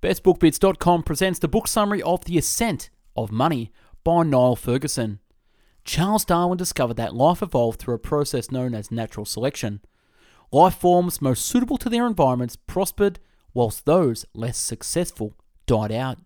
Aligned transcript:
BestBookBits.com 0.00 1.02
presents 1.02 1.40
the 1.40 1.48
book 1.48 1.66
summary 1.66 2.00
of 2.02 2.24
The 2.24 2.38
Ascent 2.38 2.88
of 3.16 3.32
Money 3.32 3.72
by 4.04 4.22
Niall 4.22 4.54
Ferguson. 4.54 5.18
Charles 5.84 6.24
Darwin 6.24 6.56
discovered 6.56 6.94
that 6.98 7.16
life 7.16 7.42
evolved 7.42 7.80
through 7.80 7.96
a 7.96 7.98
process 7.98 8.52
known 8.52 8.76
as 8.76 8.92
natural 8.92 9.26
selection. 9.26 9.80
Life 10.52 10.76
forms 10.76 11.20
most 11.20 11.44
suitable 11.44 11.78
to 11.78 11.88
their 11.88 12.06
environments 12.06 12.54
prospered, 12.54 13.18
whilst 13.52 13.86
those 13.86 14.24
less 14.34 14.56
successful 14.56 15.34
died 15.66 15.90
out. 15.90 16.18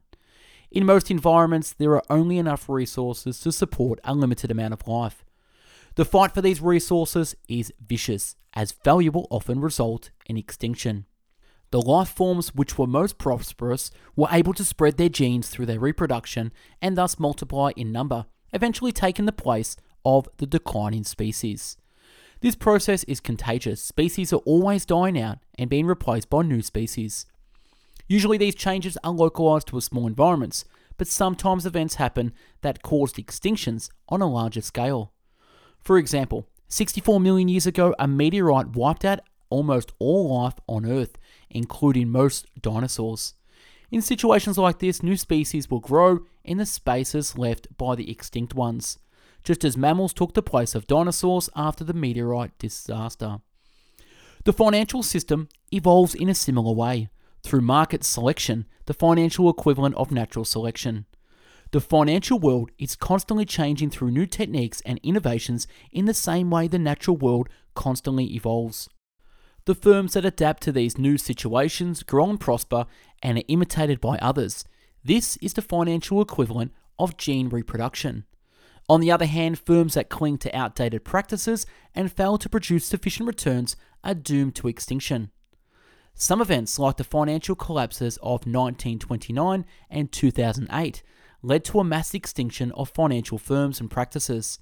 In 0.71 0.85
most 0.85 1.11
environments, 1.11 1.73
there 1.73 1.95
are 1.95 2.05
only 2.11 2.37
enough 2.37 2.69
resources 2.69 3.41
to 3.41 3.53
support 3.53 4.01
a 4.05 4.15
limited 4.15 4.51
amount 4.51 4.75
of 4.75 4.87
life. 4.87 5.25
The 5.95 6.05
fight 6.05 6.35
for 6.35 6.43
these 6.43 6.61
resources 6.61 7.35
is 7.49 7.73
vicious, 7.83 8.37
as 8.53 8.73
valuable 8.85 9.27
often 9.31 9.63
result 9.63 10.11
in 10.27 10.37
extinction. 10.37 11.07
The 11.73 11.81
life 11.81 12.11
forms 12.11 12.55
which 12.55 12.77
were 12.77 12.87
most 12.87 13.17
prosperous 13.17 13.91
were 14.15 14.29
able 14.31 14.53
to 14.55 14.65
spread 14.65 14.99
their 14.99 15.09
genes 15.09 15.49
through 15.49 15.65
their 15.65 15.81
reproduction 15.81 16.53
and 16.83 16.99
thus 16.99 17.19
multiply 17.19 17.73
in 17.75 17.91
number, 17.91 18.27
eventually 18.53 18.93
taking 18.93 19.25
the 19.25 19.33
place 19.33 19.75
of 20.05 20.29
the 20.37 20.47
declining 20.47 21.03
species. 21.03 21.79
This 22.41 22.57
process 22.57 23.05
is 23.05 23.21
contagious. 23.21 23.83
Species 23.83 24.35
are 24.35 24.45
always 24.45 24.85
dying 24.85 25.19
out 25.19 25.39
and 25.59 25.71
being 25.71 25.87
replaced 25.87 26.29
by 26.29 26.43
new 26.43 26.61
species. 26.61 27.25
Usually, 28.07 28.37
these 28.37 28.55
changes 28.55 28.99
are 29.03 29.13
localized 29.13 29.69
to 29.69 29.81
small 29.81 30.07
environments, 30.07 30.67
but 30.99 31.09
sometimes 31.09 31.65
events 31.65 31.95
happen 31.95 32.35
that 32.61 32.83
caused 32.83 33.17
extinctions 33.17 33.89
on 34.11 34.21
a 34.21 34.31
larger 34.31 34.61
scale. 34.61 35.15
For 35.81 35.97
example, 35.97 36.47
64 36.69 37.19
million 37.19 37.49
years 37.49 37.67
ago, 37.67 37.95
a 37.99 38.07
meteorite 38.07 38.77
wiped 38.77 39.07
out 39.07 39.21
almost 39.53 39.93
all 39.99 40.35
life 40.35 40.55
on 40.67 40.85
Earth, 40.85 41.17
including 41.53 42.09
most 42.09 42.47
dinosaurs. 42.61 43.35
In 43.91 44.03
situations 44.03 44.59
like 44.59 44.79
this, 44.79 45.03
new 45.03 45.17
species 45.17 45.71
will 45.71 45.81
grow 45.81 46.21
in 46.45 46.59
the 46.59 46.67
spaces 46.67 47.39
left 47.39 47.69
by 47.77 47.95
the 47.95 48.11
extinct 48.11 48.55
ones, 48.55 48.99
just 49.45 49.65
as 49.65 49.77
mammals 49.77 50.13
took 50.13 50.35
the 50.35 50.43
place 50.43 50.75
of 50.75 50.87
dinosaurs 50.87 51.51
after 51.55 51.85
the 51.85 51.93
meteorite 51.93 52.59
disaster. 52.59 53.41
The 54.45 54.53
financial 54.53 55.03
system 55.03 55.49
evolves 55.71 56.15
in 56.15 56.29
a 56.29 56.35
similar 56.35 56.73
way, 56.73 57.11
through 57.43 57.61
market 57.61 58.03
selection, 58.03 58.67
the 58.87 58.95
financial 58.95 59.49
equivalent 59.49 59.95
of 59.97 60.11
natural 60.11 60.45
selection. 60.45 61.07
The 61.71 61.81
financial 61.81 62.39
world 62.39 62.71
is 62.79 62.97
constantly 62.97 63.45
changing 63.45 63.91
through 63.91 64.11
new 64.11 64.27
techniques 64.27 64.83
and 64.83 65.01
innovations 65.03 65.67
in 65.91 66.05
the 66.07 66.15
same 66.15 66.51
way 66.51 66.69
the 66.69 66.79
natural 66.79 67.17
world 67.17 67.49
constantly 67.75 68.35
evolves. 68.35 68.89
The 69.65 69.75
firms 69.77 70.15
that 70.15 70.25
adapt 70.25 70.63
to 70.65 70.73
these 70.73 70.99
new 70.99 71.17
situations 71.17 72.03
grow 72.03 72.29
and 72.29 72.41
prosper 72.41 72.87
and 73.23 73.39
are 73.39 73.45
imitated 73.47 74.01
by 74.01 74.19
others. 74.19 74.65
This 75.05 75.37
is 75.37 75.53
the 75.55 75.63
financial 75.63 76.21
equivalent 76.21 76.73
of 76.99 77.17
gene 77.17 77.49
reproduction. 77.49 78.25
On 78.89 79.01
the 79.01 79.13
other 79.13 79.27
hand, 79.27 79.61
firms 79.61 79.95
that 79.95 80.09
cling 80.09 80.39
to 80.39 80.57
outdated 80.57 81.05
practices 81.05 81.65
and 81.95 82.11
fail 82.11 82.39
to 82.39 82.49
produce 82.49 82.85
sufficient 82.85 83.29
returns 83.29 83.77
are 84.03 84.15
doomed 84.15 84.57
to 84.57 84.69
extinction. 84.69 85.31
Some 86.15 86.41
events, 86.41 86.79
like 86.79 86.97
the 86.97 87.05
financial 87.05 87.55
collapses 87.55 88.17
of 88.19 88.45
1929 88.45 89.65
and 89.89 90.13
2008, 90.13 91.03
led 91.43 91.65
to 91.65 91.81
a 91.81 91.85
mass 91.85 92.15
extinction 92.15 92.73
of 92.73 92.91
financial 92.91 93.39
firms 93.39 93.81
and 93.81 93.91
practices. 93.91 94.59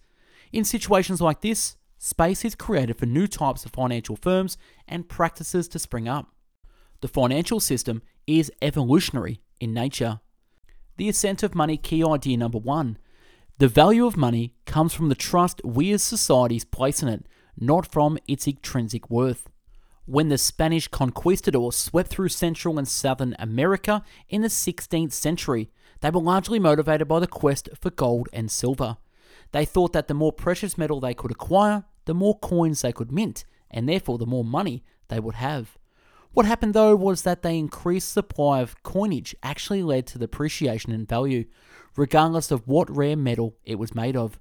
In 0.53 0.65
situations 0.65 1.21
like 1.21 1.41
this, 1.41 1.77
space 2.03 2.47
is 2.47 2.55
created 2.55 2.97
for 2.97 3.05
new 3.05 3.27
types 3.27 3.67
of 3.67 3.73
financial 3.73 4.17
firms 4.17 4.57
and 4.89 5.09
practices 5.09 5.69
to 5.69 5.79
spring 5.79 6.09
up. 6.09 6.33
The 7.03 7.09
financial 7.09 7.61
system 7.61 8.03
is 8.27 8.51
evolutionary 8.63 9.43
in 9.61 9.75
nature. 9.75 10.21
The 10.97 11.11
ascent 11.11 11.43
of 11.43 11.55
money 11.55 11.77
key 11.77 12.03
idea 12.03 12.39
number 12.39 12.59
one. 12.59 12.97
The 13.59 13.69
value 13.69 14.07
of 14.07 14.17
money 14.17 14.55
comes 14.65 14.95
from 14.95 15.11
the 15.11 15.15
trust 15.15 15.61
we 15.63 15.93
as 15.93 16.03
societies 16.03 16.65
place 16.65 17.03
in 17.03 17.09
it, 17.09 17.27
not 17.59 17.93
from 17.93 18.19
its 18.27 18.47
intrinsic 18.47 19.11
worth. 19.11 19.51
When 20.07 20.31
the 20.31 20.39
Spanish 20.39 20.89
conquistadors 20.89 21.77
swept 21.77 22.09
through 22.09 22.31
Central 22.31 22.79
and 22.79 22.89
Southern 22.89 23.37
America 23.39 24.03
in 24.31 24.41
the 24.41 24.49
16th 24.49 25.13
century, 25.13 25.71
they 26.01 26.09
were 26.09 26.21
largely 26.21 26.59
motivated 26.59 27.09
by 27.09 27.21
the 27.21 27.27
quest 27.27 27.69
for 27.79 27.91
gold 27.91 28.31
and 28.33 28.51
silver. 28.51 28.97
They 29.53 29.67
thought 29.67 29.93
that 29.93 30.09
the 30.09 30.15
more 30.15 30.33
precious 30.33 30.79
metal 30.79 31.01
they 31.01 31.15
could 31.15 31.31
acquire, 31.31 31.85
the 32.11 32.15
more 32.15 32.37
coins 32.41 32.83
they 32.83 32.91
could 32.91 33.13
mint, 33.13 33.45
and 33.71 33.89
therefore 33.89 34.19
the 34.19 34.27
more 34.27 34.43
money 34.43 34.83
they 35.07 35.21
would 35.21 35.37
have. 35.37 35.79
What 36.33 36.45
happened 36.45 36.75
though 36.75 36.97
was 36.97 37.23
that 37.23 37.43
the 37.43 37.51
increased 37.51 38.11
supply 38.11 38.63
of 38.63 38.83
coinage 38.83 39.33
actually 39.45 39.85
led 39.85 40.09
to 40.09 40.19
depreciation 40.19 40.91
in 40.91 41.07
value, 41.07 41.45
regardless 41.97 42.51
of 42.51 42.67
what 42.67 42.91
rare 42.91 43.15
metal 43.15 43.55
it 43.65 43.77
was 43.77 43.95
made 43.95 44.17
of. 44.17 44.41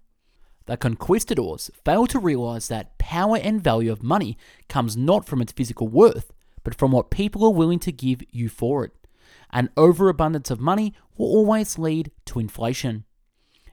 The 0.66 0.78
conquistadors 0.78 1.70
failed 1.86 2.10
to 2.10 2.18
realize 2.18 2.70
that 2.70 2.98
power 2.98 3.38
and 3.38 3.64
value 3.64 3.92
of 3.92 4.02
money 4.02 4.36
comes 4.68 4.98
not 4.98 5.28
from 5.28 5.40
its 5.40 5.52
physical 5.52 5.88
worth, 5.88 6.34
but 6.64 6.74
from 6.74 6.90
what 6.92 7.12
people 7.12 7.46
are 7.46 7.54
willing 7.54 7.80
to 7.82 7.92
give 7.92 8.24
you 8.32 8.50
for 8.50 8.84
it. 8.84 8.94
An 9.52 9.70
overabundance 9.78 10.50
of 10.50 10.60
money 10.60 10.96
will 11.20 11.28
always 11.28 11.78
lead 11.78 12.10
to 12.26 12.40
inflation. 12.40 13.04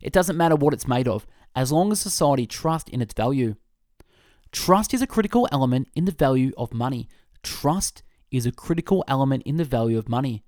It 0.03 0.13
doesn't 0.13 0.37
matter 0.37 0.55
what 0.55 0.75
it's 0.75 0.87
made 0.87 1.09
of, 1.09 1.27
as 1.55 1.73
long 1.73 1.91
as 1.93 2.01
society 2.01 2.47
trusts 2.47 2.91
in 2.91 3.01
its 3.01 3.15
value. 3.15 3.57
Trust 4.57 4.95
is 4.95 5.03
a 5.03 5.07
critical 5.07 5.47
element 5.53 5.87
in 5.95 6.07
the 6.07 6.13
value 6.13 6.51
of 6.57 6.73
money. 6.73 7.11
Trust 7.43 8.03
is 8.31 8.47
a 8.47 8.51
critical 8.51 9.05
element 9.07 9.43
in 9.45 9.59
the 9.59 9.65
value 9.65 9.99
of 9.99 10.09
money. 10.09 10.45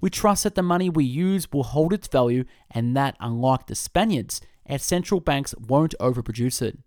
We 0.00 0.10
trust 0.10 0.44
that 0.44 0.54
the 0.54 0.62
money 0.62 0.88
we 0.88 1.04
use 1.04 1.50
will 1.52 1.64
hold 1.64 1.92
its 1.92 2.06
value 2.06 2.44
and 2.70 2.96
that, 2.96 3.16
unlike 3.18 3.66
the 3.66 3.74
Spaniards, 3.74 4.40
our 4.70 4.78
central 4.78 5.20
banks 5.20 5.56
won't 5.58 5.96
overproduce 5.98 6.62
it. 6.62 6.78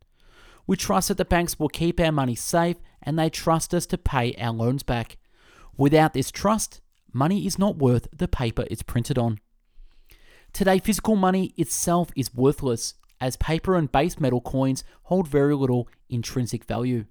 We 0.66 0.78
trust 0.78 1.10
that 1.10 1.18
the 1.18 1.26
banks 1.26 1.60
will 1.60 1.68
keep 1.68 2.00
our 2.00 2.12
money 2.12 2.36
safe 2.36 2.78
and 3.04 3.20
they 3.20 3.30
trust 3.30 3.74
us 3.74 3.86
to 3.88 3.98
pay 3.98 4.34
our 4.36 4.54
loans 4.54 4.82
back. 4.82 5.18
Without 5.78 6.14
this 6.14 6.32
trust, 6.32 6.80
money 7.12 7.46
is 7.46 7.60
not 7.60 7.80
worth 7.80 8.08
the 8.16 8.30
paper 8.30 8.66
it's 8.72 8.82
printed 8.82 9.18
on. 9.18 9.40
Today, 10.54 10.80
physical 10.80 11.18
money 11.18 11.54
itself 11.58 12.12
is 12.16 12.34
worthless, 12.34 12.94
as 13.22 13.38
paper 13.38 13.76
and 13.76 13.92
base 13.92 14.20
metal 14.20 14.42
coins 14.42 14.84
hold 15.04 15.28
very 15.28 15.56
little 15.56 15.88
intrinsic 16.10 16.66
value. 16.66 17.06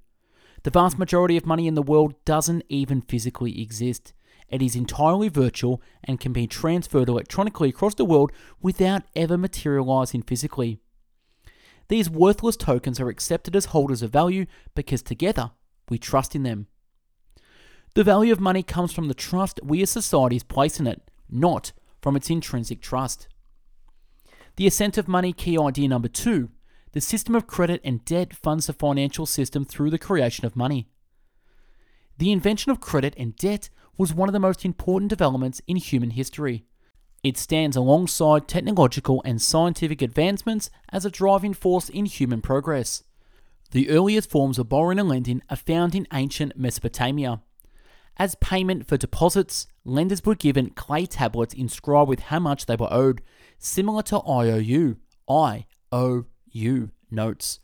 The 0.65 0.71
vast 0.71 0.98
majority 0.98 1.38
of 1.38 1.47
money 1.47 1.66
in 1.66 1.75
the 1.75 1.82
world 1.82 2.15
doesn't 2.26 2.65
even 2.69 3.00
physically 3.00 3.62
exist. 3.62 4.12
It 4.50 4.60
is 4.60 4.75
entirely 4.76 5.28
virtual 5.28 5.81
and 6.04 6.21
can 6.21 6.32
be 6.32 6.47
transferred 6.47 7.09
electronically 7.09 7.69
across 7.69 7.94
the 7.94 8.04
world 8.04 8.32
without 8.60 9.04
ever 9.15 9.38
materializing 9.38 10.22
physically. 10.22 10.81
These 11.88 12.10
worthless 12.10 12.56
tokens 12.56 13.00
are 13.00 13.09
accepted 13.09 13.56
as 13.56 13.66
holders 13.66 14.03
of 14.03 14.10
value 14.10 14.47
because 14.75 15.03
together 15.03 15.53
we 15.88 15.98
trust 15.98 16.34
in 16.34 16.42
them. 16.42 16.66
The 17.94 18.04
value 18.04 18.32
of 18.32 18.41
money 18.41 18.62
comes 18.62 18.92
from 18.92 19.09
the 19.09 19.15
trust 19.15 19.60
we 19.62 19.82
as 19.82 19.91
societies 19.91 20.44
place 20.44 20.78
in 20.78 20.87
it, 20.87 21.03
not 21.28 21.72
from 22.00 22.16
its 22.16 22.31
intrinsic 22.31 22.81
trust. 22.81 23.28
The 24.60 24.66
ascent 24.66 24.98
of 24.98 25.09
money 25.09 25.32
key 25.32 25.59
idea 25.59 25.88
number 25.88 26.09
two 26.09 26.50
the 26.93 27.00
system 27.00 27.34
of 27.34 27.47
credit 27.47 27.81
and 27.82 28.04
debt 28.04 28.37
funds 28.37 28.66
the 28.66 28.75
financial 28.75 29.25
system 29.25 29.65
through 29.65 29.88
the 29.88 29.98
creation 29.98 30.44
of 30.44 30.54
money. 30.54 30.87
The 32.19 32.31
invention 32.31 32.71
of 32.71 32.78
credit 32.78 33.15
and 33.16 33.34
debt 33.37 33.71
was 33.97 34.12
one 34.12 34.28
of 34.28 34.34
the 34.34 34.38
most 34.38 34.66
important 34.66 35.09
developments 35.09 35.62
in 35.66 35.76
human 35.76 36.10
history. 36.10 36.66
It 37.25 37.38
stands 37.38 37.75
alongside 37.75 38.48
technological 38.48 39.22
and 39.25 39.41
scientific 39.41 40.03
advancements 40.03 40.69
as 40.91 41.06
a 41.06 41.10
driving 41.10 41.54
force 41.54 41.88
in 41.88 42.04
human 42.04 42.42
progress. 42.42 43.03
The 43.71 43.88
earliest 43.88 44.28
forms 44.28 44.59
of 44.59 44.69
borrowing 44.69 44.98
and 44.98 45.09
lending 45.09 45.41
are 45.48 45.56
found 45.56 45.94
in 45.94 46.06
ancient 46.12 46.59
Mesopotamia. 46.59 47.41
As 48.19 48.34
payment 48.34 48.87
for 48.87 48.98
deposits, 48.98 49.66
lenders 49.84 50.24
were 50.24 50.34
given 50.34 50.70
clay 50.70 51.06
tablets 51.06 51.54
inscribed 51.54 52.09
with 52.09 52.21
how 52.21 52.38
much 52.38 52.66
they 52.66 52.77
were 52.77 52.92
owed, 52.92 53.22
similar 53.59 54.03
to 54.04 54.22
IOU, 54.28 54.97
IOU 55.30 56.91
notes. 57.10 57.60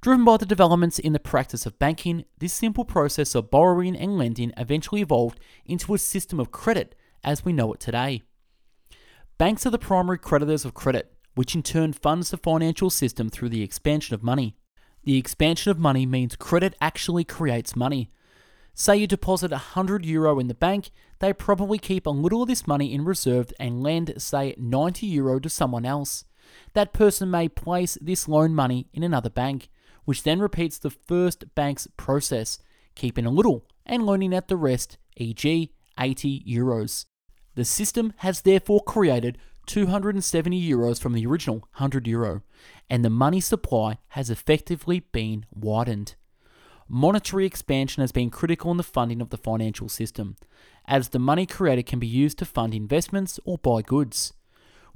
Driven 0.00 0.24
by 0.24 0.36
the 0.36 0.46
developments 0.46 0.98
in 0.98 1.12
the 1.12 1.20
practice 1.20 1.64
of 1.64 1.78
banking, 1.78 2.24
this 2.38 2.52
simple 2.52 2.84
process 2.84 3.36
of 3.36 3.50
borrowing 3.52 3.96
and 3.96 4.18
lending 4.18 4.52
eventually 4.56 5.00
evolved 5.00 5.38
into 5.64 5.94
a 5.94 5.98
system 5.98 6.40
of 6.40 6.50
credit 6.50 6.96
as 7.22 7.44
we 7.44 7.52
know 7.52 7.72
it 7.72 7.78
today. 7.78 8.22
Banks 9.38 9.64
are 9.64 9.70
the 9.70 9.78
primary 9.78 10.18
creditors 10.18 10.64
of 10.64 10.74
credit, 10.74 11.12
which 11.34 11.54
in 11.54 11.62
turn 11.62 11.92
funds 11.92 12.30
the 12.30 12.36
financial 12.36 12.90
system 12.90 13.30
through 13.30 13.48
the 13.48 13.62
expansion 13.62 14.14
of 14.14 14.22
money. 14.22 14.56
The 15.04 15.18
expansion 15.18 15.70
of 15.70 15.78
money 15.78 16.04
means 16.04 16.36
credit 16.36 16.74
actually 16.80 17.24
creates 17.24 17.76
money. 17.76 18.10
Say 18.74 18.96
you 18.96 19.06
deposit 19.06 19.50
100 19.50 20.04
euro 20.04 20.38
in 20.38 20.48
the 20.48 20.54
bank, 20.54 20.90
they 21.18 21.32
probably 21.32 21.78
keep 21.78 22.06
a 22.06 22.10
little 22.10 22.42
of 22.42 22.48
this 22.48 22.66
money 22.66 22.92
in 22.92 23.04
reserve 23.04 23.52
and 23.60 23.82
lend, 23.82 24.14
say, 24.16 24.54
90 24.58 25.06
euro 25.06 25.38
to 25.38 25.48
someone 25.48 25.84
else. 25.84 26.24
That 26.72 26.92
person 26.92 27.30
may 27.30 27.48
place 27.48 27.98
this 28.00 28.28
loan 28.28 28.54
money 28.54 28.88
in 28.92 29.02
another 29.02 29.30
bank, 29.30 29.68
which 30.04 30.22
then 30.22 30.40
repeats 30.40 30.78
the 30.78 30.90
first 30.90 31.54
bank's 31.54 31.86
process, 31.96 32.58
keeping 32.94 33.26
a 33.26 33.30
little 33.30 33.66
and 33.86 34.04
loaning 34.04 34.34
out 34.34 34.48
the 34.48 34.56
rest, 34.56 34.98
e.g., 35.16 35.72
80 35.98 36.44
euros. 36.48 37.04
The 37.54 37.64
system 37.64 38.14
has 38.18 38.40
therefore 38.40 38.80
created 38.80 39.38
270 39.66 40.70
euros 40.70 41.00
from 41.00 41.12
the 41.12 41.26
original 41.26 41.56
100 41.74 42.06
euro, 42.08 42.42
and 42.88 43.04
the 43.04 43.10
money 43.10 43.40
supply 43.40 43.98
has 44.08 44.30
effectively 44.30 45.00
been 45.00 45.44
widened. 45.52 46.14
Monetary 46.94 47.46
expansion 47.46 48.02
has 48.02 48.12
been 48.12 48.28
critical 48.28 48.70
in 48.70 48.76
the 48.76 48.82
funding 48.82 49.22
of 49.22 49.30
the 49.30 49.38
financial 49.38 49.88
system, 49.88 50.36
as 50.86 51.08
the 51.08 51.18
money 51.18 51.46
created 51.46 51.86
can 51.86 51.98
be 51.98 52.06
used 52.06 52.36
to 52.36 52.44
fund 52.44 52.74
investments 52.74 53.40
or 53.46 53.56
buy 53.56 53.80
goods. 53.80 54.34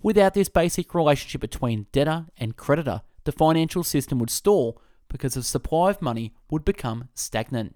Without 0.02 0.34
this 0.34 0.50
basic 0.50 0.94
relationship 0.94 1.40
between 1.40 1.86
debtor 1.92 2.26
and 2.36 2.54
creditor, 2.54 3.00
the 3.24 3.32
financial 3.32 3.82
system 3.82 4.18
would 4.18 4.28
stall 4.28 4.78
because 5.08 5.32
the 5.32 5.42
supply 5.42 5.88
of 5.88 6.02
money 6.02 6.34
would 6.50 6.66
become 6.66 7.08
stagnant. 7.14 7.74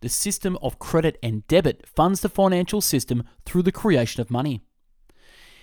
The 0.00 0.08
system 0.08 0.56
of 0.62 0.78
credit 0.78 1.18
and 1.22 1.46
debit 1.48 1.86
funds 1.86 2.22
the 2.22 2.30
financial 2.30 2.80
system 2.80 3.24
through 3.44 3.64
the 3.64 3.72
creation 3.72 4.22
of 4.22 4.30
money. 4.30 4.62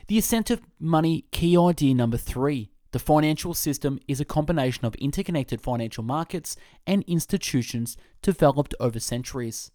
The 0.07 0.19
ascent 0.19 0.51
of 0.51 0.61
money 0.79 1.25
key 1.31 1.57
idea 1.57 1.95
number 1.95 2.17
three. 2.17 2.69
The 2.91 2.99
financial 2.99 3.53
system 3.53 3.99
is 4.07 4.19
a 4.19 4.25
combination 4.25 4.85
of 4.85 4.95
interconnected 4.95 5.61
financial 5.61 6.03
markets 6.03 6.55
and 6.87 7.03
institutions 7.03 7.97
developed 8.21 8.73
over 8.79 8.99
centuries. 8.99 9.71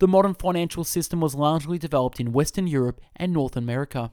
The 0.00 0.08
modern 0.08 0.34
financial 0.34 0.82
system 0.82 1.20
was 1.20 1.36
largely 1.36 1.78
developed 1.78 2.18
in 2.18 2.32
Western 2.32 2.66
Europe 2.66 3.00
and 3.14 3.32
North 3.32 3.56
America. 3.56 4.10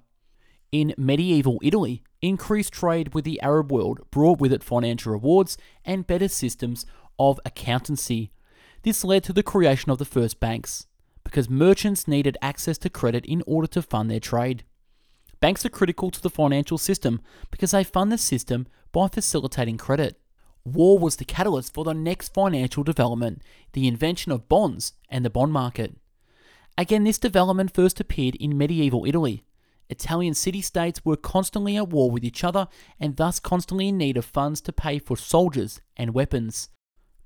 In 0.71 0.93
medieval 0.97 1.59
Italy, 1.63 2.03
increased 2.21 2.71
trade 2.71 3.15
with 3.15 3.25
the 3.25 3.41
Arab 3.41 3.71
world 3.71 4.01
brought 4.11 4.39
with 4.39 4.53
it 4.53 4.63
financial 4.63 5.11
rewards 5.11 5.57
and 5.83 6.05
better 6.05 6.27
systems 6.27 6.85
of 7.17 7.39
accountancy. 7.43 8.31
This 8.83 9.03
led 9.03 9.23
to 9.23 9.33
the 9.33 9.43
creation 9.43 9.91
of 9.91 9.97
the 9.97 10.05
first 10.05 10.39
banks, 10.39 10.85
because 11.23 11.49
merchants 11.49 12.07
needed 12.07 12.37
access 12.41 12.77
to 12.79 12.89
credit 12.89 13.25
in 13.25 13.43
order 13.47 13.67
to 13.67 13.81
fund 13.81 14.09
their 14.09 14.19
trade. 14.19 14.63
Banks 15.41 15.65
are 15.65 15.69
critical 15.69 16.11
to 16.11 16.21
the 16.21 16.29
financial 16.29 16.77
system 16.77 17.21
because 17.49 17.71
they 17.71 17.83
fund 17.83 18.11
the 18.11 18.17
system 18.17 18.67
by 18.91 19.07
facilitating 19.07 19.77
credit. 19.77 20.19
War 20.63 20.97
was 20.97 21.17
the 21.17 21.25
catalyst 21.25 21.73
for 21.73 21.83
the 21.83 21.93
next 21.93 22.33
financial 22.33 22.83
development, 22.83 23.41
the 23.73 23.87
invention 23.87 24.31
of 24.31 24.47
bonds 24.47 24.93
and 25.09 25.25
the 25.25 25.29
bond 25.29 25.51
market. 25.51 25.97
Again, 26.77 27.03
this 27.03 27.17
development 27.17 27.73
first 27.73 27.99
appeared 27.99 28.35
in 28.35 28.57
medieval 28.57 29.05
Italy, 29.05 29.43
Italian 29.91 30.33
city 30.33 30.61
states 30.61 31.03
were 31.03 31.17
constantly 31.17 31.75
at 31.75 31.89
war 31.89 32.09
with 32.09 32.23
each 32.23 32.43
other 32.43 32.67
and 32.99 33.17
thus 33.17 33.39
constantly 33.39 33.89
in 33.89 33.97
need 33.97 34.15
of 34.17 34.25
funds 34.25 34.61
to 34.61 34.71
pay 34.71 34.97
for 34.97 35.17
soldiers 35.17 35.81
and 35.97 36.13
weapons. 36.13 36.69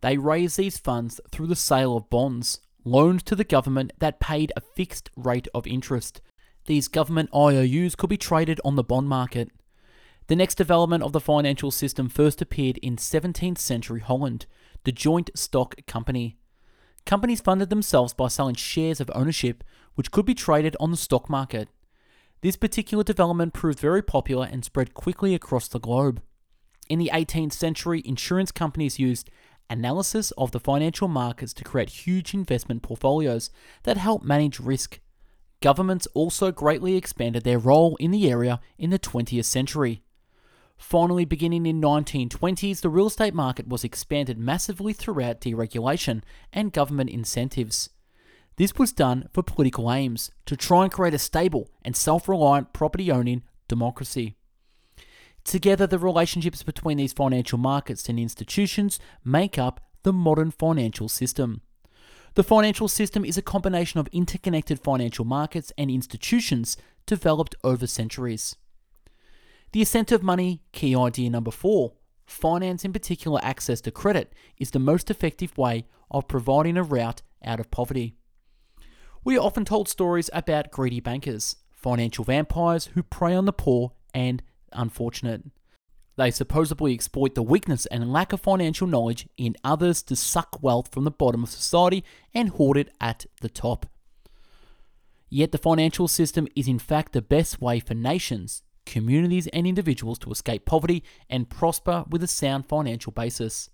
They 0.01 0.17
raised 0.17 0.57
these 0.57 0.79
funds 0.79 1.21
through 1.31 1.47
the 1.47 1.55
sale 1.55 1.95
of 1.95 2.09
bonds, 2.09 2.59
loaned 2.83 3.23
to 3.27 3.35
the 3.35 3.43
government 3.43 3.93
that 3.99 4.19
paid 4.19 4.51
a 4.55 4.61
fixed 4.61 5.11
rate 5.15 5.47
of 5.53 5.67
interest. 5.67 6.21
These 6.65 6.87
government 6.87 7.29
IOUs 7.33 7.95
could 7.95 8.09
be 8.09 8.17
traded 8.17 8.59
on 8.65 8.75
the 8.75 8.83
bond 8.83 9.07
market. 9.07 9.51
The 10.27 10.35
next 10.35 10.55
development 10.55 11.03
of 11.03 11.11
the 11.11 11.19
financial 11.19 11.69
system 11.69 12.09
first 12.09 12.41
appeared 12.41 12.77
in 12.77 12.95
17th 12.95 13.59
century 13.59 13.99
Holland, 13.99 14.47
the 14.83 14.91
joint 14.91 15.29
stock 15.35 15.75
company. 15.85 16.37
Companies 17.05 17.41
funded 17.41 17.69
themselves 17.69 18.13
by 18.13 18.29
selling 18.29 18.55
shares 18.55 18.99
of 18.99 19.11
ownership, 19.13 19.63
which 19.93 20.09
could 20.09 20.25
be 20.25 20.33
traded 20.33 20.75
on 20.79 20.89
the 20.89 20.97
stock 20.97 21.29
market. 21.29 21.69
This 22.41 22.55
particular 22.55 23.03
development 23.03 23.53
proved 23.53 23.79
very 23.79 24.01
popular 24.01 24.47
and 24.51 24.65
spread 24.65 24.95
quickly 24.95 25.35
across 25.35 25.67
the 25.67 25.79
globe. 25.79 26.21
In 26.89 26.97
the 26.97 27.11
18th 27.13 27.53
century, 27.53 28.01
insurance 28.05 28.51
companies 28.51 28.99
used 28.99 29.29
analysis 29.69 30.31
of 30.31 30.51
the 30.51 30.59
financial 30.59 31.07
markets 31.07 31.53
to 31.53 31.63
create 31.63 32.05
huge 32.05 32.33
investment 32.33 32.81
portfolios 32.81 33.51
that 33.83 33.97
help 33.97 34.23
manage 34.23 34.59
risk. 34.59 34.99
Governments 35.61 36.07
also 36.13 36.51
greatly 36.51 36.95
expanded 36.95 37.43
their 37.43 37.59
role 37.59 37.95
in 37.97 38.11
the 38.11 38.29
area 38.29 38.59
in 38.77 38.89
the 38.89 38.99
20th 38.99 39.45
century. 39.45 40.03
Finally, 40.77 41.25
beginning 41.25 41.65
in 41.65 41.81
1920s, 41.81 42.81
the 42.81 42.89
real 42.89 43.07
estate 43.07 43.33
market 43.33 43.67
was 43.67 43.83
expanded 43.83 44.37
massively 44.37 44.93
throughout 44.93 45.39
deregulation 45.39 46.21
and 46.51 46.73
government 46.73 47.09
incentives. 47.09 47.89
This 48.57 48.75
was 48.75 48.93
done 48.93 49.29
for 49.33 49.43
political 49.43 49.91
aims, 49.91 50.31
to 50.45 50.55
try 50.55 50.83
and 50.83 50.91
create 50.91 51.13
a 51.13 51.19
stable 51.19 51.69
and 51.83 51.95
self 51.95 52.29
reliant 52.29 52.73
property 52.73 53.11
owning 53.11 53.43
democracy. 53.67 54.35
Together, 55.43 55.85
the 55.85 55.99
relationships 55.99 56.63
between 56.63 56.97
these 56.97 57.13
financial 57.13 57.57
markets 57.57 58.09
and 58.09 58.19
institutions 58.19 58.99
make 59.23 59.57
up 59.57 59.81
the 60.03 60.13
modern 60.13 60.51
financial 60.51 61.09
system. 61.09 61.61
The 62.35 62.43
financial 62.43 62.89
system 62.89 63.23
is 63.23 63.37
a 63.37 63.41
combination 63.41 64.01
of 64.01 64.09
interconnected 64.11 64.79
financial 64.81 65.23
markets 65.23 65.71
and 65.77 65.89
institutions 65.89 66.75
developed 67.05 67.55
over 67.63 67.87
centuries. 67.87 68.57
The 69.71 69.81
ascent 69.81 70.11
of 70.11 70.21
money, 70.21 70.61
key 70.73 70.95
idea 70.95 71.29
number 71.29 71.51
four. 71.51 71.93
Finance, 72.25 72.83
in 72.83 72.91
particular 72.91 73.39
access 73.41 73.79
to 73.81 73.91
credit, 73.91 74.33
is 74.57 74.71
the 74.71 74.79
most 74.79 75.09
effective 75.09 75.57
way 75.57 75.85
of 76.11 76.27
providing 76.27 76.75
a 76.75 76.83
route 76.83 77.21
out 77.43 77.61
of 77.61 77.71
poverty. 77.71 78.15
We 79.23 79.37
are 79.37 79.41
often 79.41 79.63
told 79.63 79.87
stories 79.87 80.29
about 80.33 80.71
greedy 80.71 80.99
bankers, 80.99 81.55
financial 81.71 82.25
vampires 82.25 82.87
who 82.95 83.03
prey 83.03 83.33
on 83.33 83.45
the 83.45 83.53
poor 83.53 83.93
and 84.13 84.43
unfortunate. 84.73 85.43
They 86.17 86.31
supposedly 86.31 86.93
exploit 86.93 87.35
the 87.35 87.43
weakness 87.43 87.85
and 87.87 88.11
lack 88.11 88.31
of 88.31 88.41
financial 88.41 88.87
knowledge 88.87 89.27
in 89.37 89.55
others 89.63 90.01
to 90.03 90.15
suck 90.15 90.61
wealth 90.61 90.93
from 90.93 91.03
the 91.03 91.11
bottom 91.11 91.43
of 91.43 91.49
society 91.49 92.05
and 92.33 92.49
hoard 92.49 92.77
it 92.77 92.89
at 93.01 93.25
the 93.41 93.49
top. 93.49 93.85
Yet 95.29 95.51
the 95.51 95.57
financial 95.57 96.07
system 96.07 96.47
is 96.55 96.67
in 96.67 96.79
fact 96.79 97.11
the 97.11 97.21
best 97.21 97.61
way 97.61 97.81
for 97.81 97.93
nations, 97.93 98.63
communities, 98.85 99.47
and 99.47 99.67
individuals 99.67 100.17
to 100.19 100.31
escape 100.31 100.65
poverty 100.65 101.03
and 101.29 101.49
prosper 101.49 102.05
with 102.09 102.23
a 102.23 102.27
sound 102.27 102.67
financial 102.67 103.11
basis. 103.11 103.69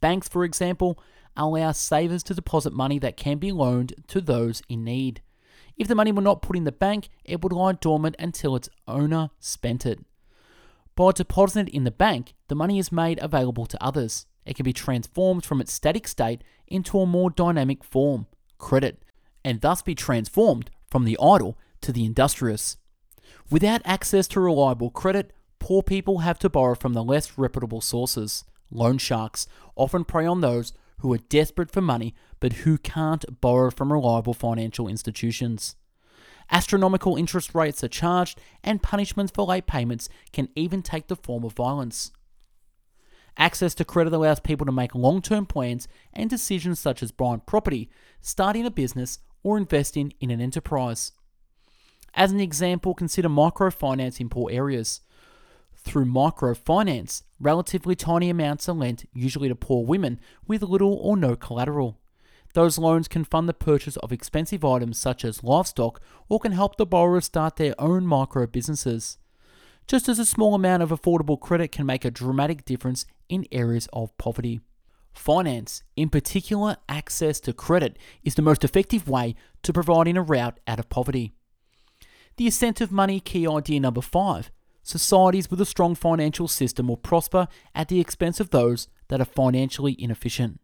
Banks, 0.00 0.28
for 0.28 0.44
example, 0.44 0.98
allow 1.36 1.72
savers 1.72 2.22
to 2.22 2.34
deposit 2.34 2.72
money 2.72 2.98
that 3.00 3.18
can 3.18 3.36
be 3.36 3.52
loaned 3.52 3.92
to 4.08 4.22
those 4.22 4.62
in 4.68 4.84
need. 4.84 5.20
If 5.76 5.88
the 5.88 5.94
money 5.94 6.12
were 6.12 6.22
not 6.22 6.40
put 6.40 6.56
in 6.56 6.64
the 6.64 6.72
bank, 6.72 7.08
it 7.24 7.42
would 7.42 7.52
lie 7.52 7.72
dormant 7.72 8.16
until 8.18 8.56
its 8.56 8.70
owner 8.86 9.30
spent 9.40 9.84
it. 9.84 10.00
By 10.96 11.10
depositing 11.12 11.68
it 11.68 11.76
in 11.76 11.84
the 11.84 11.90
bank, 11.90 12.34
the 12.48 12.54
money 12.54 12.78
is 12.78 12.92
made 12.92 13.18
available 13.20 13.66
to 13.66 13.82
others. 13.82 14.26
It 14.46 14.54
can 14.54 14.64
be 14.64 14.72
transformed 14.72 15.44
from 15.44 15.60
its 15.60 15.72
static 15.72 16.06
state 16.06 16.44
into 16.68 17.00
a 17.00 17.06
more 17.06 17.30
dynamic 17.30 17.82
form, 17.82 18.26
credit, 18.58 19.02
and 19.44 19.60
thus 19.60 19.82
be 19.82 19.94
transformed 19.94 20.70
from 20.88 21.04
the 21.04 21.18
idle 21.20 21.58
to 21.80 21.92
the 21.92 22.04
industrious. 22.04 22.76
Without 23.50 23.82
access 23.84 24.28
to 24.28 24.40
reliable 24.40 24.90
credit, 24.90 25.32
poor 25.58 25.82
people 25.82 26.18
have 26.18 26.38
to 26.38 26.48
borrow 26.48 26.74
from 26.74 26.92
the 26.92 27.02
less 27.02 27.36
reputable 27.36 27.80
sources. 27.80 28.44
Loan 28.70 28.98
sharks 28.98 29.46
often 29.76 30.04
prey 30.04 30.26
on 30.26 30.40
those 30.40 30.72
who 30.98 31.12
are 31.12 31.18
desperate 31.18 31.70
for 31.70 31.80
money 31.80 32.14
but 32.40 32.52
who 32.64 32.78
can't 32.78 33.40
borrow 33.40 33.70
from 33.70 33.92
reliable 33.92 34.34
financial 34.34 34.88
institutions. 34.88 35.76
Astronomical 36.50 37.16
interest 37.16 37.54
rates 37.54 37.82
are 37.82 37.88
charged, 37.88 38.38
and 38.62 38.82
punishments 38.82 39.32
for 39.34 39.46
late 39.46 39.66
payments 39.66 40.08
can 40.32 40.48
even 40.54 40.82
take 40.82 41.08
the 41.08 41.16
form 41.16 41.44
of 41.44 41.52
violence. 41.52 42.12
Access 43.36 43.74
to 43.74 43.84
credit 43.84 44.12
allows 44.12 44.40
people 44.40 44.64
to 44.66 44.72
make 44.72 44.94
long 44.94 45.20
term 45.20 45.46
plans 45.46 45.88
and 46.12 46.30
decisions 46.30 46.78
such 46.78 47.02
as 47.02 47.10
buying 47.10 47.40
property, 47.40 47.90
starting 48.20 48.64
a 48.64 48.70
business, 48.70 49.18
or 49.42 49.58
investing 49.58 50.12
in 50.20 50.30
an 50.30 50.40
enterprise. 50.40 51.12
As 52.14 52.30
an 52.30 52.40
example, 52.40 52.94
consider 52.94 53.28
microfinance 53.28 54.20
in 54.20 54.28
poor 54.28 54.50
areas. 54.50 55.00
Through 55.74 56.06
microfinance, 56.06 57.22
relatively 57.40 57.96
tiny 57.96 58.30
amounts 58.30 58.68
are 58.68 58.74
lent, 58.74 59.04
usually 59.12 59.48
to 59.48 59.56
poor 59.56 59.84
women, 59.84 60.20
with 60.46 60.62
little 60.62 60.94
or 60.94 61.16
no 61.16 61.34
collateral. 61.34 61.98
Those 62.54 62.78
loans 62.78 63.08
can 63.08 63.24
fund 63.24 63.48
the 63.48 63.54
purchase 63.54 63.96
of 63.96 64.12
expensive 64.12 64.64
items 64.64 64.96
such 64.96 65.24
as 65.24 65.42
livestock 65.42 66.00
or 66.28 66.38
can 66.38 66.52
help 66.52 66.76
the 66.76 66.86
borrower 66.86 67.20
start 67.20 67.56
their 67.56 67.74
own 67.80 68.06
micro 68.06 68.46
businesses. 68.46 69.18
Just 69.88 70.08
as 70.08 70.20
a 70.20 70.24
small 70.24 70.54
amount 70.54 70.82
of 70.82 70.90
affordable 70.90 71.38
credit 71.38 71.72
can 71.72 71.84
make 71.84 72.04
a 72.04 72.12
dramatic 72.12 72.64
difference 72.64 73.06
in 73.28 73.44
areas 73.50 73.88
of 73.92 74.16
poverty. 74.18 74.60
Finance, 75.12 75.82
in 75.96 76.08
particular 76.08 76.76
access 76.88 77.40
to 77.40 77.52
credit, 77.52 77.98
is 78.22 78.36
the 78.36 78.42
most 78.42 78.64
effective 78.64 79.08
way 79.08 79.34
to 79.62 79.72
providing 79.72 80.16
a 80.16 80.22
route 80.22 80.58
out 80.66 80.78
of 80.78 80.88
poverty. 80.88 81.32
The 82.36 82.46
ascent 82.46 82.80
of 82.80 82.90
money 82.90 83.20
key 83.20 83.46
idea 83.46 83.80
number 83.80 84.00
five 84.00 84.50
societies 84.82 85.50
with 85.50 85.60
a 85.60 85.66
strong 85.66 85.94
financial 85.94 86.46
system 86.46 86.88
will 86.88 86.96
prosper 86.96 87.48
at 87.74 87.88
the 87.88 88.00
expense 88.00 88.38
of 88.38 88.50
those 88.50 88.86
that 89.08 89.20
are 89.20 89.24
financially 89.24 89.96
inefficient. 89.98 90.60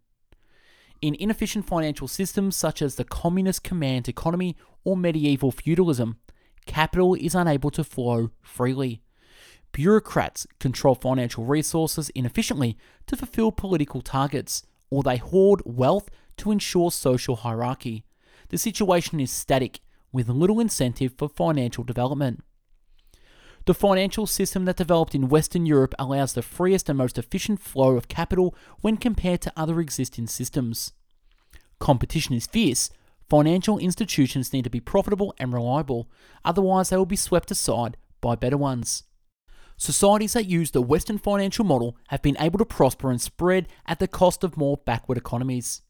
In 1.03 1.15
inefficient 1.15 1.67
financial 1.67 2.09
systems 2.09 2.57
such 2.57 2.83
as 2.83 2.97
the 2.97 3.05
communist 3.05 3.65
command 3.65 4.09
economy 4.09 4.57
or 4.85 4.97
medieval 4.97 5.51
feudalism, 5.51 6.19
capital 6.67 7.15
is 7.15 7.35
unable 7.35 7.71
to 7.71 7.85
flow 7.85 8.31
freely. 8.43 9.01
Bureaucrats 9.73 10.47
control 10.59 10.95
financial 10.95 11.45
resources 11.45 12.11
inefficiently 12.11 12.77
to 13.07 13.17
fulfill 13.17 13.51
political 13.51 14.03
targets, 14.03 14.67
or 14.91 15.03
they 15.03 15.17
hoard 15.17 15.63
wealth 15.65 16.11
to 16.37 16.51
ensure 16.51 16.91
social 16.91 17.37
hierarchy. 17.37 18.05
The 18.51 18.59
situation 18.59 19.21
is 19.21 19.31
static, 19.31 19.81
with 20.13 20.29
little 20.29 20.61
incentive 20.61 21.15
for 21.17 21.29
financial 21.29 21.85
development. 21.85 22.43
The 23.67 23.75
financial 23.75 24.27
system 24.27 24.65
that 24.65 24.77
developed 24.77 25.15
in 25.15 25.29
Western 25.29 25.67
Europe 25.67 25.95
allows 25.99 26.33
the 26.33 26.43
freest 26.43 26.89
and 26.89 26.97
most 26.97 27.19
efficient 27.19 27.61
flow 27.61 27.97
of 27.97 28.09
capital 28.09 28.55
when 28.81 28.97
compared 28.97 29.43
to 29.43 29.53
other 29.57 29.81
existing 29.81 30.29
systems. 30.29 30.93
Competition 31.79 32.35
is 32.35 32.47
fierce. 32.47 32.91
Financial 33.29 33.79
institutions 33.79 34.53
need 34.53 34.65
to 34.65 34.71
be 34.71 34.81
profitable 34.81 35.35
and 35.39 35.53
reliable, 35.53 36.11
otherwise, 36.45 36.89
they 36.89 36.97
will 36.97 37.07
be 37.07 37.17
swept 37.17 37.51
aside 37.51 37.97
by 38.21 38.35
better 38.35 38.57
ones. 38.57 39.05
Societies 39.77 40.33
that 40.33 40.47
use 40.47 40.73
the 40.73 40.83
Western 40.83 41.17
financial 41.17 41.65
model 41.65 41.97
have 42.09 42.23
been 42.23 42.37
able 42.41 42.59
to 42.59 42.65
prosper 42.65 43.11
and 43.11 43.21
spread 43.21 43.69
at 43.87 43.99
the 43.99 44.09
cost 44.09 44.43
of 44.43 44.57
more 44.57 44.79
backward 44.85 45.17
economies. 45.17 45.83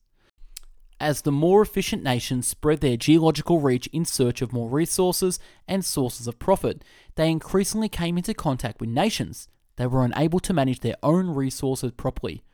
As 1.01 1.23
the 1.23 1.33
more 1.33 1.63
efficient 1.63 2.03
nations 2.03 2.47
spread 2.47 2.83
their 2.83 2.99
geological 2.99 3.59
reach 3.59 3.87
in 3.87 4.05
search 4.05 4.43
of 4.43 4.53
more 4.53 4.69
resources 4.69 5.39
and 5.67 5.83
sources 5.83 6.27
of 6.27 6.39
profit, 6.39 6.85
they 7.15 7.31
increasingly 7.31 7.89
came 7.89 8.19
into 8.19 8.35
contact 8.35 8.81
with 8.81 8.91
nations 8.91 9.49
that 9.77 9.91
were 9.91 10.05
unable 10.05 10.41
to 10.41 10.53
manage 10.53 10.81
their 10.81 10.97
own 11.03 11.31
resources 11.31 11.93
properly. 11.93 12.45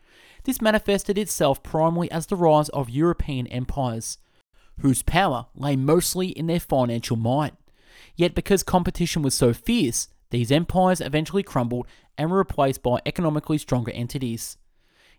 This 0.44 0.62
manifested 0.62 1.18
itself 1.18 1.64
primarily 1.64 2.08
as 2.12 2.26
the 2.26 2.36
rise 2.36 2.68
of 2.68 2.88
European 2.88 3.48
empires, 3.48 4.18
whose 4.78 5.02
power 5.02 5.46
lay 5.56 5.74
mostly 5.74 6.28
in 6.28 6.46
their 6.46 6.60
financial 6.60 7.16
might. 7.16 7.54
Yet, 8.14 8.36
because 8.36 8.62
competition 8.62 9.22
was 9.22 9.34
so 9.34 9.52
fierce, 9.52 10.06
these 10.30 10.52
empires 10.52 11.00
eventually 11.00 11.42
crumbled 11.42 11.88
and 12.16 12.30
were 12.30 12.38
replaced 12.38 12.84
by 12.84 13.00
economically 13.04 13.58
stronger 13.58 13.90
entities. 13.90 14.56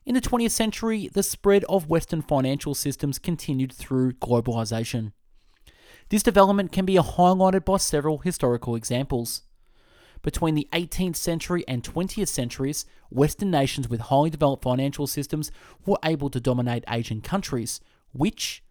In 0.08 0.16
the 0.16 0.22
20th 0.22 0.52
century, 0.52 1.10
the 1.12 1.22
spread 1.22 1.66
of 1.66 1.90
Western 1.90 2.22
financial 2.22 2.74
systems 2.74 3.20
continued 3.20 3.74
through 3.74 4.14
globalization. 4.14 5.12
This 6.08 6.24
development 6.24 6.72
can 6.72 6.86
be 6.86 6.96
highlighted 6.96 7.66
by 7.66 7.76
several 7.76 8.20
historical 8.20 8.74
examples. 8.76 9.42
Between 10.22 10.56
the 10.56 10.70
18th 10.72 11.18
century 11.18 11.66
and 11.68 11.84
20th 11.84 12.30
centuries, 12.30 12.86
Western 13.10 13.52
nations 13.52 13.90
with 13.90 14.00
highly 14.00 14.30
developed 14.30 14.64
financial 14.64 15.08
systems 15.08 15.52
were 15.86 16.00
able 16.06 16.30
to 16.30 16.40
dominate 16.40 16.86
Asian 16.88 17.20
countries, 17.20 17.82
which, 18.14 18.64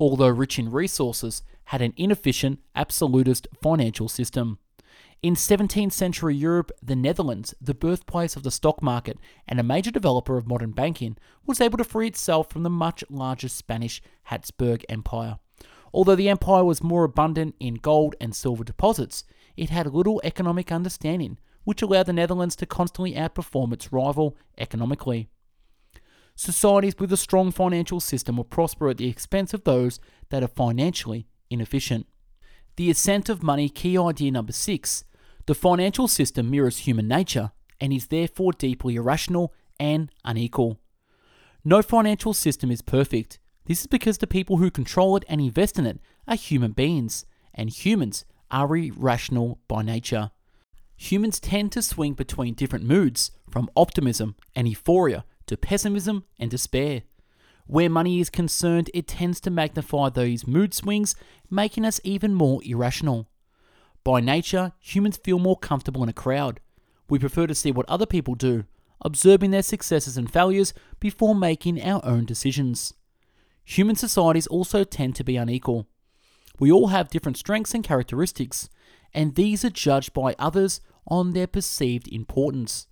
although 0.00 0.28
rich 0.28 0.58
in 0.58 0.70
resources, 0.70 1.42
had 1.64 1.82
an 1.82 1.92
inefficient, 1.98 2.60
absolutist 2.74 3.46
financial 3.62 4.08
system. 4.08 4.58
In 5.22 5.36
17th 5.36 5.92
century 5.92 6.34
Europe, 6.34 6.72
the 6.82 6.96
Netherlands, 6.96 7.54
the 7.60 7.74
birthplace 7.74 8.34
of 8.34 8.42
the 8.42 8.50
stock 8.50 8.82
market 8.82 9.18
and 9.46 9.60
a 9.60 9.62
major 9.62 9.92
developer 9.92 10.36
of 10.36 10.48
modern 10.48 10.72
banking, 10.72 11.16
was 11.46 11.60
able 11.60 11.78
to 11.78 11.84
free 11.84 12.08
itself 12.08 12.50
from 12.50 12.64
the 12.64 12.70
much 12.70 13.04
larger 13.08 13.48
Spanish 13.48 14.02
Habsburg 14.24 14.84
Empire. 14.88 15.38
Although 15.94 16.16
the 16.16 16.28
empire 16.28 16.64
was 16.64 16.82
more 16.82 17.04
abundant 17.04 17.54
in 17.60 17.74
gold 17.74 18.16
and 18.20 18.34
silver 18.34 18.64
deposits, 18.64 19.22
it 19.56 19.70
had 19.70 19.86
little 19.94 20.20
economic 20.24 20.72
understanding, 20.72 21.38
which 21.62 21.82
allowed 21.82 22.06
the 22.06 22.12
Netherlands 22.12 22.56
to 22.56 22.66
constantly 22.66 23.12
outperform 23.12 23.72
its 23.72 23.92
rival 23.92 24.36
economically. 24.58 25.28
Societies 26.34 26.96
with 26.98 27.12
a 27.12 27.16
strong 27.16 27.52
financial 27.52 28.00
system 28.00 28.38
will 28.38 28.44
prosper 28.44 28.88
at 28.88 28.96
the 28.96 29.08
expense 29.08 29.54
of 29.54 29.62
those 29.62 30.00
that 30.30 30.42
are 30.42 30.48
financially 30.48 31.28
inefficient. 31.48 32.08
The 32.74 32.90
ascent 32.90 33.28
of 33.28 33.44
money, 33.44 33.68
key 33.68 33.96
idea 33.96 34.32
number 34.32 34.52
six, 34.52 35.04
the 35.46 35.54
financial 35.54 36.08
system 36.08 36.50
mirrors 36.50 36.78
human 36.78 37.08
nature 37.08 37.52
and 37.80 37.92
is 37.92 38.08
therefore 38.08 38.52
deeply 38.52 38.96
irrational 38.96 39.52
and 39.80 40.10
unequal. 40.24 40.78
No 41.64 41.82
financial 41.82 42.34
system 42.34 42.70
is 42.70 42.82
perfect. 42.82 43.38
This 43.66 43.80
is 43.80 43.86
because 43.86 44.18
the 44.18 44.26
people 44.26 44.56
who 44.56 44.70
control 44.70 45.16
it 45.16 45.24
and 45.28 45.40
invest 45.40 45.78
in 45.78 45.86
it 45.86 46.00
are 46.26 46.36
human 46.36 46.72
beings, 46.72 47.24
and 47.54 47.70
humans 47.70 48.24
are 48.50 48.76
irrational 48.76 49.60
by 49.68 49.82
nature. 49.82 50.30
Humans 50.96 51.40
tend 51.40 51.72
to 51.72 51.82
swing 51.82 52.14
between 52.14 52.54
different 52.54 52.84
moods, 52.84 53.32
from 53.50 53.68
optimism 53.76 54.36
and 54.54 54.68
euphoria 54.68 55.24
to 55.46 55.56
pessimism 55.56 56.24
and 56.38 56.50
despair. 56.50 57.02
Where 57.66 57.90
money 57.90 58.20
is 58.20 58.30
concerned, 58.30 58.90
it 58.94 59.06
tends 59.06 59.40
to 59.40 59.50
magnify 59.50 60.10
those 60.10 60.46
mood 60.46 60.74
swings, 60.74 61.14
making 61.50 61.84
us 61.84 62.00
even 62.02 62.34
more 62.34 62.60
irrational. 62.64 63.28
By 64.04 64.20
nature, 64.20 64.72
humans 64.80 65.16
feel 65.16 65.38
more 65.38 65.56
comfortable 65.56 66.02
in 66.02 66.08
a 66.08 66.14
crowd. 66.14 66.60
We 67.08 67.18
prefer 67.18 67.46
to 67.46 67.54
see 67.54 67.70
what 67.70 67.88
other 67.88 68.06
people 68.06 68.34
do, 68.34 68.64
observing 69.00 69.50
their 69.52 69.62
successes 69.62 70.16
and 70.16 70.32
failures 70.32 70.74
before 70.98 71.34
making 71.34 71.82
our 71.82 72.04
own 72.04 72.24
decisions. 72.24 72.94
Human 73.64 73.94
societies 73.94 74.48
also 74.48 74.82
tend 74.82 75.14
to 75.16 75.24
be 75.24 75.36
unequal. 75.36 75.86
We 76.58 76.72
all 76.72 76.88
have 76.88 77.10
different 77.10 77.36
strengths 77.36 77.74
and 77.74 77.84
characteristics, 77.84 78.68
and 79.14 79.34
these 79.34 79.64
are 79.64 79.70
judged 79.70 80.12
by 80.12 80.34
others 80.38 80.80
on 81.06 81.32
their 81.32 81.46
perceived 81.46 82.08
importance. 82.08 82.86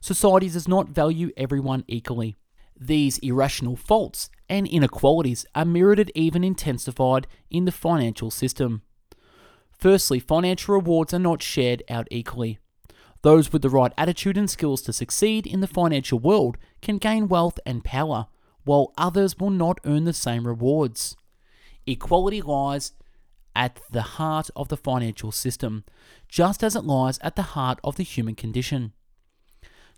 Society 0.00 0.48
does 0.48 0.68
not 0.68 0.88
value 0.88 1.32
everyone 1.36 1.84
equally. 1.86 2.36
These 2.78 3.18
irrational 3.18 3.76
faults 3.76 4.30
and 4.48 4.66
inequalities 4.66 5.46
are 5.54 5.64
mirrored 5.64 6.10
even 6.14 6.44
intensified 6.44 7.26
in 7.50 7.64
the 7.64 7.72
financial 7.72 8.30
system. 8.30 8.82
Firstly, 9.78 10.18
financial 10.18 10.74
rewards 10.74 11.12
are 11.12 11.18
not 11.18 11.42
shared 11.42 11.82
out 11.88 12.08
equally. 12.10 12.58
Those 13.22 13.52
with 13.52 13.62
the 13.62 13.70
right 13.70 13.92
attitude 13.98 14.36
and 14.36 14.48
skills 14.48 14.82
to 14.82 14.92
succeed 14.92 15.46
in 15.46 15.60
the 15.60 15.66
financial 15.66 16.18
world 16.18 16.56
can 16.80 16.98
gain 16.98 17.28
wealth 17.28 17.58
and 17.66 17.84
power, 17.84 18.26
while 18.64 18.92
others 18.96 19.38
will 19.38 19.50
not 19.50 19.80
earn 19.84 20.04
the 20.04 20.12
same 20.12 20.46
rewards. 20.46 21.16
Equality 21.86 22.42
lies 22.42 22.92
at 23.54 23.80
the 23.90 24.02
heart 24.02 24.50
of 24.54 24.68
the 24.68 24.76
financial 24.76 25.32
system, 25.32 25.84
just 26.28 26.62
as 26.62 26.76
it 26.76 26.84
lies 26.84 27.18
at 27.22 27.36
the 27.36 27.42
heart 27.42 27.78
of 27.82 27.96
the 27.96 28.02
human 28.02 28.34
condition. 28.34 28.92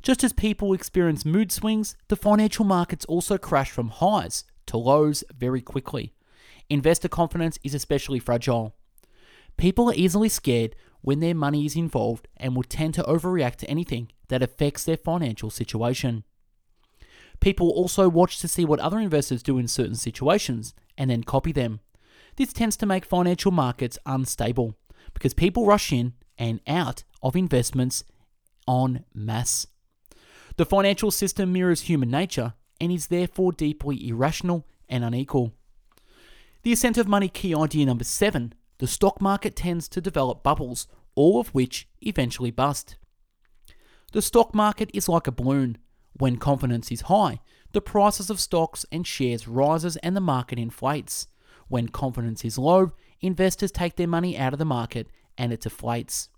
Just 0.02 0.23
as 0.23 0.32
people 0.32 0.73
experience 0.73 1.25
mood 1.25 1.50
swings, 1.50 1.97
the 2.08 2.16
financial 2.16 2.64
markets 2.64 3.04
also 3.06 3.37
crash 3.37 3.70
from 3.70 3.88
highs 3.88 4.44
to 4.66 4.76
lows 4.76 5.25
very 5.37 5.61
quickly. 5.61 6.14
Investor 6.70 7.08
confidence 7.08 7.58
is 7.64 7.75
especially 7.75 8.20
fragile. 8.20 8.76
People 9.58 9.90
are 9.90 9.94
easily 9.94 10.28
scared 10.28 10.76
when 11.02 11.20
their 11.20 11.34
money 11.34 11.66
is 11.66 11.76
involved 11.76 12.28
and 12.36 12.54
will 12.54 12.62
tend 12.62 12.94
to 12.94 13.02
overreact 13.02 13.56
to 13.56 13.70
anything 13.70 14.10
that 14.28 14.42
affects 14.42 14.84
their 14.84 14.96
financial 14.96 15.50
situation. 15.50 16.24
People 17.40 17.68
also 17.70 18.08
watch 18.08 18.38
to 18.38 18.48
see 18.48 18.64
what 18.64 18.80
other 18.80 18.98
investors 18.98 19.42
do 19.42 19.58
in 19.58 19.68
certain 19.68 19.94
situations 19.94 20.74
and 20.96 21.10
then 21.10 21.22
copy 21.22 21.52
them. 21.52 21.80
This 22.36 22.52
tends 22.52 22.76
to 22.78 22.86
make 22.86 23.04
financial 23.04 23.50
markets 23.50 23.98
unstable 24.06 24.76
because 25.12 25.34
people 25.34 25.66
rush 25.66 25.92
in 25.92 26.14
and 26.36 26.60
out 26.66 27.02
of 27.22 27.34
investments 27.36 28.04
en 28.68 29.04
masse. 29.12 29.66
The 30.56 30.66
financial 30.66 31.10
system 31.10 31.52
mirrors 31.52 31.82
human 31.82 32.10
nature 32.10 32.54
and 32.80 32.92
is 32.92 33.08
therefore 33.08 33.52
deeply 33.52 34.08
irrational 34.08 34.66
and 34.88 35.04
unequal. 35.04 35.52
The 36.62 36.72
ascent 36.72 36.98
of 36.98 37.08
money 37.08 37.28
key 37.28 37.54
idea 37.54 37.86
number 37.86 38.04
seven 38.04 38.54
the 38.78 38.87
stock 38.87 39.20
market 39.20 39.56
tends 39.56 39.88
to 39.88 40.00
develop 40.00 40.42
bubbles, 40.42 40.87
all 41.14 41.40
of 41.40 41.49
which 41.49 41.88
eventually 42.00 42.50
bust. 42.50 42.97
The 44.12 44.23
stock 44.23 44.54
market 44.54 44.90
is 44.94 45.08
like 45.08 45.26
a 45.26 45.32
balloon. 45.32 45.78
When 46.14 46.37
confidence 46.37 46.90
is 46.90 47.02
high, 47.02 47.40
the 47.73 47.80
prices 47.80 48.30
of 48.30 48.40
stocks 48.40 48.87
and 48.90 49.06
shares 49.06 49.47
rises 49.47 49.97
and 49.99 50.16
the 50.16 50.20
market 50.20 50.58
inflates. 50.58 51.28
When 51.68 51.88
confidence 51.88 52.44
is 52.44 52.56
low, 52.58 52.92
investors 53.20 53.70
take 53.70 53.97
their 53.97 54.08
money 54.08 54.38
out 54.38 54.52
of 54.52 54.58
the 54.58 54.64
market 54.64 55.08
and 55.37 55.52
it 55.52 55.61
deflates. 55.61 56.28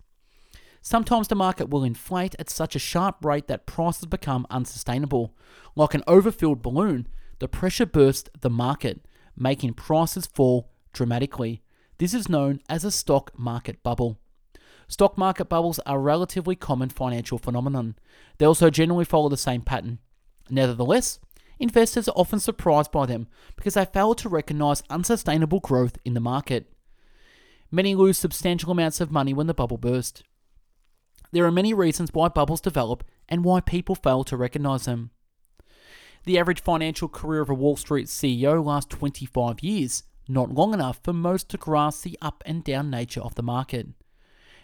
Sometimes 0.83 1.29
the 1.29 1.35
market 1.35 1.69
will 1.69 1.85
inflate 1.85 2.35
at 2.39 2.51
such 2.51 2.75
a 2.75 2.81
sharp 2.81 3.25
rate 3.25 3.47
that 3.49 3.67
prices 3.67 4.07
become 4.07 4.47
unsustainable. 4.51 5.35
Like 5.77 5.95
an 5.95 6.03
overfilled 6.07 6.63
balloon, 6.63 7.07
the 7.39 7.49
pressure 7.49 7.87
bursts 7.87 8.31
the 8.41 8.51
market, 8.51 9.07
making 9.37 9.75
prices 9.75 10.27
fall 10.27 10.71
dramatically. 10.93 11.63
This 12.01 12.15
is 12.15 12.31
known 12.31 12.63
as 12.67 12.83
a 12.83 12.91
stock 12.91 13.31
market 13.39 13.83
bubble. 13.83 14.19
Stock 14.89 15.19
market 15.19 15.51
bubbles 15.51 15.79
are 15.81 15.99
a 15.99 16.01
relatively 16.01 16.57
common 16.57 16.89
financial 16.89 17.37
phenomenon. 17.37 17.95
They 18.39 18.47
also 18.47 18.71
generally 18.71 19.05
follow 19.05 19.29
the 19.29 19.37
same 19.37 19.61
pattern. 19.61 19.99
Nevertheless, 20.49 21.19
investors 21.59 22.09
are 22.09 22.17
often 22.17 22.41
surprised 22.41 22.91
by 22.91 23.05
them 23.05 23.29
because 23.55 23.75
they 23.75 23.85
fail 23.85 24.15
to 24.15 24.31
recognize 24.31 24.83
unsustainable 24.89 25.61
growth 25.61 25.99
in 26.03 26.15
the 26.15 26.21
market. 26.21 26.73
Many 27.71 27.95
lose 27.95 28.17
substantial 28.17 28.73
amounts 28.73 29.03
of 29.03 29.13
money 29.13 29.35
when 29.35 29.47
the 29.47 29.53
bubble 29.53 29.77
bursts. 29.77 30.23
There 31.33 31.45
are 31.45 31.53
many 31.53 31.75
reasons 31.75 32.15
why 32.15 32.29
bubbles 32.29 32.63
develop 32.63 33.05
and 33.29 33.45
why 33.45 33.61
people 33.61 33.95
fail 33.95 34.25
to 34.25 34.39
recognize 34.39 34.87
them. 34.87 35.11
The 36.25 36.39
average 36.39 36.63
financial 36.63 37.09
career 37.09 37.43
of 37.43 37.51
a 37.51 37.55
Wall 37.55 37.77
Street 37.77 38.07
CEO 38.07 38.65
lasts 38.65 38.97
25 38.97 39.63
years, 39.63 40.05
not 40.31 40.55
long 40.55 40.73
enough 40.73 41.01
for 41.03 41.13
most 41.13 41.49
to 41.51 41.57
grasp 41.57 42.05
the 42.05 42.19
up 42.23 42.43
and 42.47 42.65
down 42.65 42.91
nature 42.91 43.21
of 43.21 43.35
the 43.35 43.43
market. 43.43 43.89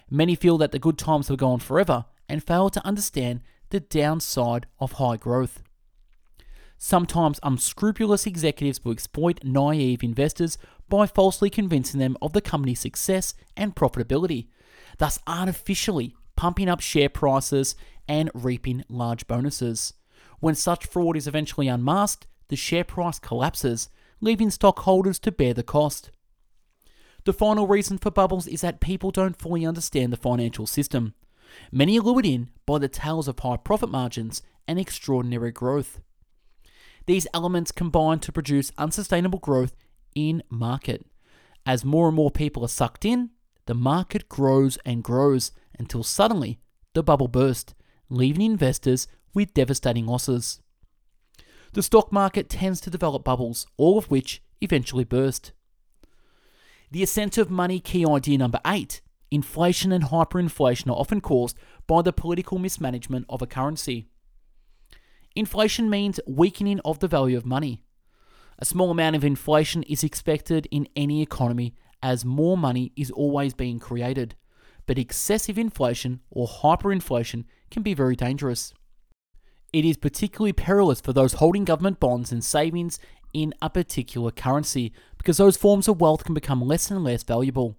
Many 0.09 0.35
feel 0.35 0.57
that 0.57 0.71
the 0.71 0.79
good 0.79 0.97
times 0.97 1.29
will 1.29 1.37
go 1.37 1.49
on 1.49 1.59
forever 1.59 2.05
and 2.29 2.43
fail 2.43 2.69
to 2.69 2.85
understand 2.85 3.41
the 3.69 3.79
downside 3.79 4.65
of 4.79 4.93
high 4.93 5.17
growth. 5.17 5.61
Sometimes 6.77 7.39
unscrupulous 7.43 8.25
executives 8.25 8.83
will 8.83 8.91
exploit 8.91 9.43
naive 9.43 10.03
investors 10.03 10.57
by 10.87 11.07
falsely 11.07 11.49
convincing 11.49 11.99
them 11.99 12.15
of 12.21 12.33
the 12.33 12.41
company's 12.41 12.79
success 12.79 13.33
and 13.57 13.75
profitability, 13.75 14.47
thus 14.99 15.19
artificially 15.27 16.15
pumping 16.35 16.69
up 16.69 16.79
share 16.79 17.09
prices 17.09 17.75
and 18.07 18.29
reaping 18.33 18.83
large 18.87 19.27
bonuses. 19.27 19.93
When 20.39 20.55
such 20.55 20.85
fraud 20.85 21.17
is 21.17 21.27
eventually 21.27 21.67
unmasked, 21.67 22.27
the 22.47 22.55
share 22.55 22.83
price 22.83 23.19
collapses, 23.19 23.89
leaving 24.21 24.49
stockholders 24.49 25.19
to 25.19 25.31
bear 25.31 25.53
the 25.53 25.63
cost. 25.63 26.11
The 27.25 27.33
final 27.33 27.67
reason 27.67 27.97
for 27.97 28.11
bubbles 28.11 28.47
is 28.47 28.61
that 28.61 28.79
people 28.79 29.11
don't 29.11 29.39
fully 29.39 29.65
understand 29.65 30.13
the 30.13 30.17
financial 30.17 30.65
system. 30.65 31.13
Many 31.71 31.99
are 31.99 32.01
lured 32.01 32.25
in 32.25 32.49
by 32.65 32.79
the 32.79 32.87
tales 32.87 33.27
of 33.27 33.39
high 33.39 33.57
profit 33.57 33.89
margins 33.89 34.41
and 34.67 34.79
extraordinary 34.79 35.51
growth. 35.51 35.99
These 37.05 37.27
elements 37.33 37.71
combine 37.71 38.19
to 38.19 38.31
produce 38.31 38.71
unsustainable 38.77 39.39
growth 39.39 39.75
in 40.15 40.43
market. 40.49 41.05
As 41.65 41.85
more 41.85 42.07
and 42.07 42.15
more 42.15 42.31
people 42.31 42.63
are 42.63 42.69
sucked 42.69 43.05
in, 43.05 43.31
the 43.65 43.73
market 43.73 44.29
grows 44.29 44.77
and 44.85 45.03
grows 45.03 45.51
until 45.77 46.03
suddenly 46.03 46.59
the 46.93 47.03
bubble 47.03 47.27
bursts, 47.27 47.75
leaving 48.09 48.41
investors 48.41 49.07
with 49.33 49.53
devastating 49.53 50.05
losses. 50.05 50.61
The 51.73 51.83
stock 51.83 52.11
market 52.11 52.49
tends 52.49 52.79
to 52.81 52.89
develop 52.89 53.23
bubbles, 53.23 53.67
all 53.77 53.97
of 53.97 54.09
which 54.09 54.41
eventually 54.61 55.03
burst. 55.03 55.51
The 56.91 57.03
ascent 57.03 57.37
of 57.37 57.51
money 57.51 57.79
key 57.79 58.05
idea 58.07 58.37
number 58.37 58.61
eight 58.65 59.01
inflation 59.29 59.91
and 59.91 60.05
hyperinflation 60.05 60.87
are 60.87 60.97
often 60.97 61.19
caused 61.19 61.57
by 61.85 62.01
the 62.01 62.13
political 62.13 62.57
mismanagement 62.59 63.25
of 63.27 63.41
a 63.41 63.47
currency. 63.47 64.07
Inflation 65.35 65.89
means 65.89 66.19
weakening 66.25 66.79
of 66.85 66.99
the 66.99 67.09
value 67.09 67.37
of 67.37 67.45
money. 67.45 67.83
A 68.57 68.65
small 68.65 68.89
amount 68.89 69.15
of 69.15 69.25
inflation 69.25 69.83
is 69.83 70.03
expected 70.03 70.67
in 70.71 70.87
any 70.95 71.21
economy 71.21 71.75
as 72.01 72.23
more 72.25 72.57
money 72.57 72.91
is 72.95 73.11
always 73.11 73.53
being 73.53 73.79
created, 73.79 74.35
but 74.85 74.97
excessive 74.97 75.57
inflation 75.57 76.21
or 76.31 76.47
hyperinflation 76.47 77.43
can 77.69 77.83
be 77.83 77.93
very 77.93 78.15
dangerous. 78.15 78.73
It 79.73 79.85
is 79.85 79.97
particularly 79.97 80.53
perilous 80.53 81.01
for 81.01 81.13
those 81.13 81.33
holding 81.33 81.65
government 81.65 81.99
bonds 81.99 82.31
and 82.31 82.43
savings 82.43 82.99
in 83.33 83.53
a 83.61 83.69
particular 83.69 84.31
currency 84.31 84.93
because 85.17 85.37
those 85.37 85.57
forms 85.57 85.87
of 85.87 85.99
wealth 85.99 86.23
can 86.23 86.33
become 86.33 86.61
less 86.61 86.89
and 86.89 87.03
less 87.03 87.23
valuable. 87.23 87.77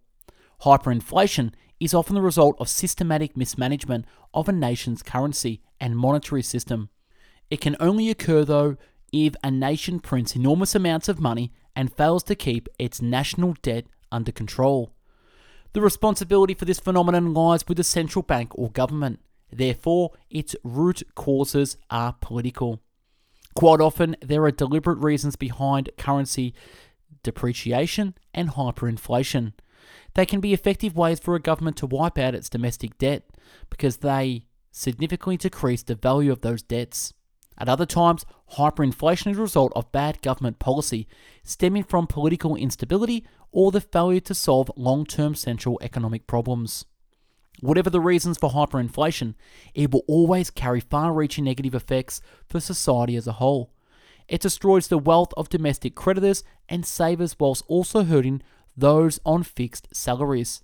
Hyperinflation 0.62 1.52
is 1.80 1.94
often 1.94 2.14
the 2.14 2.22
result 2.22 2.56
of 2.58 2.68
systematic 2.68 3.36
mismanagement 3.36 4.04
of 4.34 4.48
a 4.48 4.52
nation's 4.52 5.02
currency 5.02 5.62
and 5.80 5.96
monetary 5.96 6.42
system. 6.42 6.90
It 7.50 7.60
can 7.60 7.76
only 7.80 8.10
occur, 8.10 8.44
though, 8.44 8.76
if 9.12 9.34
a 9.42 9.50
nation 9.50 10.00
prints 10.00 10.36
enormous 10.36 10.74
amounts 10.74 11.08
of 11.08 11.20
money 11.20 11.52
and 11.74 11.94
fails 11.94 12.22
to 12.24 12.34
keep 12.34 12.68
its 12.78 13.00
national 13.00 13.54
debt 13.62 13.86
under 14.12 14.32
control. 14.32 14.92
The 15.72 15.80
responsibility 15.80 16.54
for 16.54 16.64
this 16.64 16.80
phenomenon 16.80 17.32
lies 17.32 17.66
with 17.66 17.76
the 17.76 17.84
central 17.84 18.22
bank 18.22 18.50
or 18.54 18.70
government. 18.70 19.20
Therefore, 19.50 20.12
its 20.30 20.54
root 20.62 21.02
causes 21.14 21.76
are 21.90 22.14
political. 22.20 22.80
Quite 23.54 23.80
often, 23.80 24.16
there 24.22 24.44
are 24.44 24.50
deliberate 24.50 24.98
reasons 24.98 25.36
behind 25.36 25.90
currency 25.98 26.54
depreciation 27.22 28.14
and 28.32 28.50
hyperinflation. 28.50 29.52
They 30.14 30.26
can 30.26 30.40
be 30.40 30.52
effective 30.52 30.96
ways 30.96 31.18
for 31.18 31.34
a 31.34 31.40
government 31.40 31.76
to 31.78 31.86
wipe 31.86 32.18
out 32.18 32.34
its 32.34 32.48
domestic 32.48 32.98
debt 32.98 33.24
because 33.70 33.98
they 33.98 34.44
significantly 34.70 35.36
decrease 35.36 35.82
the 35.82 35.94
value 35.94 36.30
of 36.30 36.42
those 36.42 36.62
debts. 36.62 37.14
At 37.56 37.68
other 37.68 37.86
times, 37.86 38.24
hyperinflation 38.52 39.32
is 39.32 39.38
a 39.38 39.42
result 39.42 39.72
of 39.74 39.90
bad 39.90 40.22
government 40.22 40.58
policy 40.58 41.08
stemming 41.42 41.84
from 41.84 42.06
political 42.06 42.54
instability 42.54 43.26
or 43.50 43.72
the 43.72 43.80
failure 43.80 44.20
to 44.20 44.34
solve 44.34 44.70
long 44.76 45.04
term 45.04 45.34
central 45.34 45.78
economic 45.82 46.26
problems. 46.26 46.84
Whatever 47.60 47.90
the 47.90 48.00
reasons 48.00 48.38
for 48.38 48.50
hyperinflation, 48.50 49.34
it 49.74 49.92
will 49.92 50.04
always 50.06 50.50
carry 50.50 50.80
far 50.80 51.12
reaching 51.12 51.44
negative 51.44 51.74
effects 51.74 52.20
for 52.48 52.60
society 52.60 53.16
as 53.16 53.26
a 53.26 53.32
whole. 53.32 53.72
It 54.28 54.42
destroys 54.42 54.88
the 54.88 54.98
wealth 54.98 55.32
of 55.36 55.48
domestic 55.48 55.94
creditors 55.94 56.44
and 56.68 56.86
savers 56.86 57.36
whilst 57.38 57.64
also 57.66 58.04
hurting 58.04 58.42
those 58.76 59.18
on 59.24 59.42
fixed 59.42 59.88
salaries. 59.92 60.62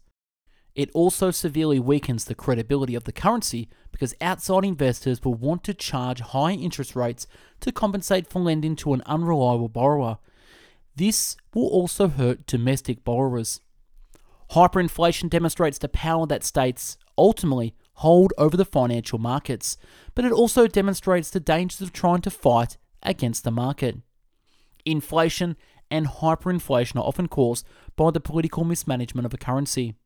It 0.74 0.90
also 0.92 1.30
severely 1.30 1.78
weakens 1.78 2.24
the 2.24 2.34
credibility 2.34 2.94
of 2.94 3.04
the 3.04 3.12
currency 3.12 3.68
because 3.92 4.14
outside 4.20 4.64
investors 4.64 5.22
will 5.22 5.34
want 5.34 5.64
to 5.64 5.74
charge 5.74 6.20
high 6.20 6.52
interest 6.52 6.96
rates 6.96 7.26
to 7.60 7.72
compensate 7.72 8.28
for 8.28 8.40
lending 8.40 8.76
to 8.76 8.92
an 8.92 9.02
unreliable 9.06 9.68
borrower. 9.68 10.18
This 10.96 11.36
will 11.54 11.68
also 11.68 12.08
hurt 12.08 12.46
domestic 12.46 13.04
borrowers. 13.04 13.60
Hyperinflation 14.54 15.28
demonstrates 15.30 15.78
the 15.78 15.88
power 15.88 16.26
that 16.26 16.44
states 16.44 16.96
ultimately 17.18 17.74
hold 17.94 18.32
over 18.38 18.56
the 18.56 18.64
financial 18.64 19.18
markets, 19.18 19.76
but 20.14 20.24
it 20.24 20.30
also 20.30 20.68
demonstrates 20.68 21.28
the 21.28 21.40
dangers 21.40 21.80
of 21.80 21.92
trying 21.92 22.20
to 22.20 22.30
fight 22.30 22.76
against 23.02 23.42
the 23.42 23.50
market. 23.50 23.96
Inflation 24.84 25.56
and 25.90 26.06
hyperinflation 26.06 26.96
are 26.96 27.04
often 27.04 27.26
caused 27.26 27.66
by 27.96 28.12
the 28.12 28.20
political 28.20 28.62
mismanagement 28.62 29.26
of 29.26 29.34
a 29.34 29.38
currency. 29.38 29.96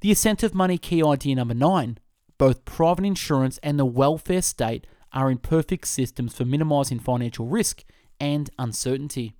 The 0.00 0.10
of 0.42 0.52
money 0.52 0.76
key 0.76 1.02
idea 1.04 1.36
number 1.36 1.54
nine 1.54 1.98
both 2.38 2.64
private 2.64 3.04
insurance 3.04 3.58
and 3.62 3.78
the 3.78 3.86
welfare 3.86 4.42
state 4.42 4.88
are 5.12 5.30
imperfect 5.30 5.86
systems 5.86 6.34
for 6.34 6.44
minimizing 6.44 6.98
financial 6.98 7.46
risk 7.46 7.84
and 8.20 8.50
uncertainty. 8.58 9.34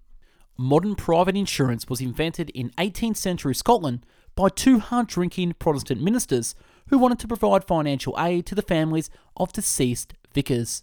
Modern 0.59 0.95
private 0.95 1.37
insurance 1.37 1.87
was 1.89 2.01
invented 2.01 2.51
in 2.51 2.71
18th 2.79 3.17
century 3.17 3.55
Scotland 3.55 4.07
by 4.35 4.49
two 4.49 4.79
hard 4.79 5.07
drinking 5.07 5.55
Protestant 5.59 6.03
ministers 6.03 6.55
who 6.89 6.99
wanted 6.99 7.19
to 7.19 7.29
provide 7.29 7.65
financial 7.65 8.15
aid 8.19 8.47
to 8.47 8.55
the 8.55 8.63
families 8.63 9.11
of 9.37 9.53
deceased 9.53 10.15
vicars. 10.35 10.83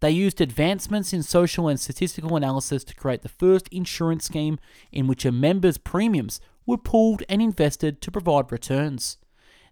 They 0.00 0.10
used 0.10 0.40
advancements 0.40 1.12
in 1.12 1.22
social 1.22 1.68
and 1.68 1.78
statistical 1.78 2.36
analysis 2.36 2.82
to 2.84 2.94
create 2.94 3.22
the 3.22 3.28
first 3.28 3.68
insurance 3.68 4.24
scheme 4.24 4.58
in 4.90 5.06
which 5.06 5.24
a 5.24 5.32
member's 5.32 5.78
premiums 5.78 6.40
were 6.66 6.76
pooled 6.76 7.22
and 7.28 7.40
invested 7.40 8.00
to 8.02 8.10
provide 8.10 8.50
returns. 8.50 9.18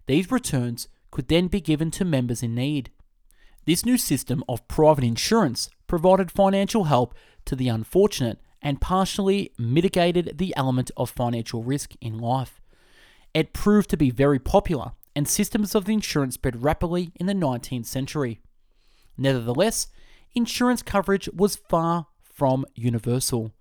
These 0.07 0.31
returns 0.31 0.87
could 1.11 1.27
then 1.27 1.47
be 1.47 1.61
given 1.61 1.91
to 1.91 2.05
members 2.05 2.41
in 2.41 2.55
need. 2.55 2.89
This 3.65 3.85
new 3.85 3.97
system 3.97 4.43
of 4.47 4.67
private 4.67 5.03
insurance 5.03 5.69
provided 5.87 6.31
financial 6.31 6.85
help 6.85 7.13
to 7.45 7.55
the 7.55 7.67
unfortunate 7.67 8.39
and 8.65 8.81
partially 8.81 9.51
mitigated 9.59 10.39
the 10.39 10.51
element 10.57 10.89
of 10.97 11.11
financial 11.11 11.61
risk 11.61 11.93
in 12.01 12.17
life. 12.17 12.59
It 13.31 13.53
proved 13.53 13.91
to 13.91 13.97
be 13.97 14.09
very 14.09 14.39
popular, 14.39 14.93
and 15.15 15.27
systems 15.27 15.75
of 15.75 15.87
insurance 15.87 16.33
spread 16.33 16.63
rapidly 16.63 17.11
in 17.15 17.27
the 17.27 17.33
19th 17.33 17.85
century. 17.85 18.39
Nevertheless, 19.19 19.87
insurance 20.33 20.81
coverage 20.81 21.29
was 21.31 21.55
far 21.55 22.07
from 22.23 22.65
universal. 22.73 23.51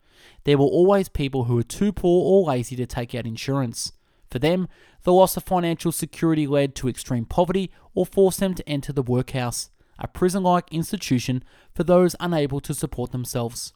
There 0.45 0.57
were 0.57 0.65
always 0.65 1.11
people 1.11 1.45
who 1.45 1.57
were 1.57 1.63
too 1.63 1.93
poor 1.93 2.25
or 2.25 2.47
lazy 2.47 2.75
to 2.77 2.87
take 2.87 3.15
out 3.15 3.27
insurance. 3.27 3.93
For 4.31 4.39
them, 4.39 4.69
the 5.03 5.13
loss 5.13 5.37
of 5.37 5.45
financial 5.45 5.93
security 5.93 6.47
led 6.47 6.75
to 6.77 6.89
extreme 6.89 7.27
poverty 7.27 7.71
or 7.95 8.07
forced 8.07 8.41
them 8.41 8.55
to 8.55 8.67
enter 8.67 8.93
the 8.95 9.03
workhouse, 9.03 9.69
a 9.99 10.09
prison 10.09 10.43
like 10.43 10.73
institution 10.73 11.45
for 11.75 11.85
those 11.85 12.17
unable 12.21 12.61
to 12.61 12.73
support 12.73 13.13
themselves. 13.13 13.75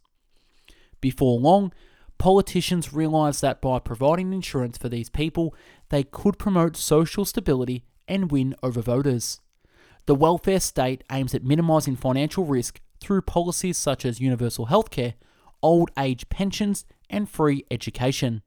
Before 1.00 1.38
long, 1.38 1.72
politicians 2.18 2.92
realised 2.92 3.42
that 3.42 3.60
by 3.60 3.78
providing 3.78 4.32
insurance 4.32 4.76
for 4.76 4.88
these 4.88 5.08
people, 5.08 5.54
they 5.90 6.02
could 6.02 6.38
promote 6.38 6.76
social 6.76 7.24
stability 7.24 7.84
and 8.08 8.30
win 8.30 8.54
over 8.62 8.80
voters. 8.80 9.40
The 10.06 10.14
welfare 10.14 10.60
state 10.60 11.04
aims 11.12 11.34
at 11.34 11.44
minimising 11.44 11.96
financial 11.96 12.44
risk 12.44 12.80
through 13.00 13.22
policies 13.22 13.76
such 13.76 14.04
as 14.04 14.20
universal 14.20 14.66
healthcare, 14.66 15.14
old 15.62 15.90
age 15.98 16.28
pensions, 16.28 16.84
and 17.10 17.28
free 17.28 17.64
education. 17.70 18.42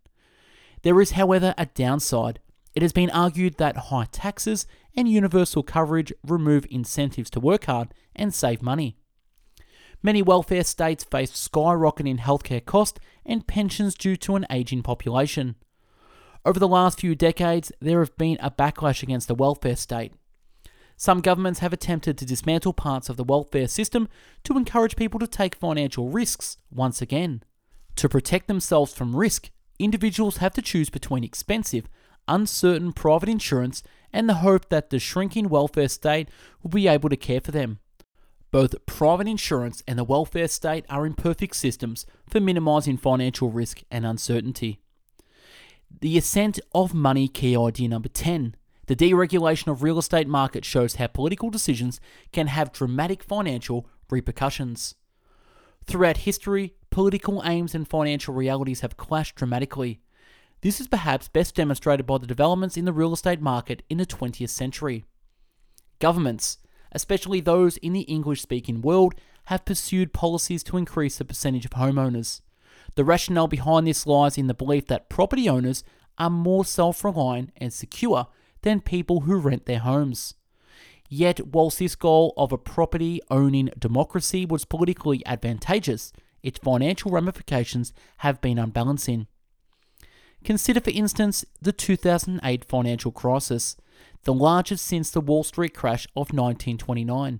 There 0.83 0.99
is, 0.99 1.11
however, 1.11 1.53
a 1.57 1.67
downside. 1.67 2.39
It 2.73 2.81
has 2.81 2.93
been 2.93 3.09
argued 3.11 3.57
that 3.57 3.77
high 3.77 4.07
taxes 4.11 4.65
and 4.95 5.07
universal 5.07 5.63
coverage 5.63 6.11
remove 6.25 6.65
incentives 6.69 7.29
to 7.31 7.39
work 7.39 7.65
hard 7.65 7.93
and 8.15 8.33
save 8.33 8.61
money. 8.61 8.97
Many 10.03 10.21
welfare 10.21 10.63
states 10.63 11.03
face 11.03 11.31
skyrocketing 11.31 12.19
healthcare 12.19 12.65
costs 12.65 12.99
and 13.25 13.45
pensions 13.45 13.93
due 13.93 14.15
to 14.17 14.35
an 14.35 14.47
aging 14.49 14.81
population. 14.81 15.55
Over 16.43 16.59
the 16.59 16.67
last 16.67 16.99
few 16.99 17.13
decades, 17.13 17.71
there 17.79 17.99
have 17.99 18.17
been 18.17 18.37
a 18.39 18.49
backlash 18.49 19.03
against 19.03 19.27
the 19.27 19.35
welfare 19.35 19.75
state. 19.75 20.13
Some 20.97 21.21
governments 21.21 21.59
have 21.59 21.73
attempted 21.73 22.17
to 22.17 22.25
dismantle 22.25 22.73
parts 22.73 23.09
of 23.09 23.17
the 23.17 23.23
welfare 23.23 23.67
system 23.67 24.07
to 24.43 24.57
encourage 24.57 24.95
people 24.95 25.19
to 25.19 25.27
take 25.27 25.55
financial 25.55 26.09
risks 26.09 26.57
once 26.71 27.01
again. 27.01 27.43
To 27.97 28.09
protect 28.09 28.47
themselves 28.47 28.93
from 28.93 29.15
risk, 29.15 29.51
individuals 29.77 30.37
have 30.37 30.53
to 30.53 30.61
choose 30.61 30.89
between 30.89 31.23
expensive, 31.23 31.87
uncertain 32.27 32.91
private 32.93 33.29
insurance 33.29 33.83
and 34.13 34.27
the 34.27 34.35
hope 34.35 34.69
that 34.69 34.89
the 34.89 34.99
shrinking 34.99 35.49
welfare 35.49 35.89
state 35.89 36.29
will 36.61 36.69
be 36.69 36.87
able 36.87 37.09
to 37.09 37.17
care 37.17 37.41
for 37.41 37.51
them. 37.51 37.79
Both 38.51 38.85
private 38.85 39.27
insurance 39.27 39.81
and 39.87 39.97
the 39.97 40.03
welfare 40.03 40.49
state 40.49 40.85
are 40.89 41.05
imperfect 41.05 41.55
systems 41.55 42.05
for 42.27 42.41
minimizing 42.41 42.97
financial 42.97 43.49
risk 43.49 43.81
and 43.89 44.05
uncertainty. 44.05 44.81
The 46.01 46.17
ascent 46.17 46.59
of 46.75 46.93
money, 46.93 47.27
key 47.27 47.55
idea 47.55 47.87
number 47.87 48.09
10. 48.09 48.55
The 48.87 48.95
deregulation 48.95 49.67
of 49.67 49.83
real 49.83 49.99
estate 49.99 50.27
market 50.27 50.65
shows 50.65 50.95
how 50.95 51.07
political 51.07 51.49
decisions 51.49 52.01
can 52.33 52.47
have 52.47 52.73
dramatic 52.73 53.23
financial 53.23 53.87
repercussions. 54.09 54.95
Throughout 55.85 56.17
history, 56.17 56.75
political 56.89 57.41
aims 57.45 57.73
and 57.73 57.87
financial 57.87 58.33
realities 58.33 58.81
have 58.81 58.97
clashed 58.97 59.35
dramatically. 59.35 60.01
This 60.61 60.81
is 60.81 60.87
perhaps 60.87 61.29
best 61.29 61.55
demonstrated 61.55 62.05
by 62.05 62.17
the 62.17 62.27
developments 62.27 62.75
in 62.75 62.85
the 62.85 62.93
real 62.93 63.13
estate 63.13 63.41
market 63.41 63.81
in 63.89 63.97
the 63.97 64.05
20th 64.05 64.49
century. 64.49 65.05
Governments, 65.99 66.57
especially 66.91 67.41
those 67.41 67.77
in 67.77 67.93
the 67.93 68.01
English 68.01 68.41
speaking 68.41 68.81
world, 68.81 69.15
have 69.45 69.65
pursued 69.65 70.13
policies 70.13 70.63
to 70.63 70.77
increase 70.77 71.17
the 71.17 71.25
percentage 71.25 71.65
of 71.65 71.71
homeowners. 71.71 72.41
The 72.95 73.05
rationale 73.05 73.47
behind 73.47 73.87
this 73.87 74.05
lies 74.05 74.37
in 74.37 74.47
the 74.47 74.53
belief 74.53 74.87
that 74.87 75.09
property 75.09 75.47
owners 75.47 75.83
are 76.17 76.29
more 76.29 76.65
self 76.65 77.03
reliant 77.03 77.51
and 77.57 77.71
secure 77.71 78.27
than 78.61 78.81
people 78.81 79.21
who 79.21 79.37
rent 79.37 79.65
their 79.65 79.79
homes. 79.79 80.35
Yet, 81.09 81.47
whilst 81.47 81.79
this 81.79 81.95
goal 81.95 82.33
of 82.37 82.51
a 82.51 82.57
property 82.57 83.19
owning 83.29 83.69
democracy 83.77 84.45
was 84.45 84.63
politically 84.63 85.25
advantageous, 85.25 86.13
its 86.41 86.59
financial 86.59 87.11
ramifications 87.11 87.91
have 88.17 88.39
been 88.39 88.57
unbalancing. 88.57 89.27
Consider, 90.43 90.79
for 90.79 90.89
instance, 90.91 91.45
the 91.61 91.73
2008 91.73 92.65
financial 92.65 93.11
crisis, 93.11 93.75
the 94.23 94.33
largest 94.33 94.85
since 94.85 95.09
the 95.11 95.21
Wall 95.21 95.43
Street 95.43 95.73
crash 95.73 96.05
of 96.15 96.33
1929. 96.33 97.39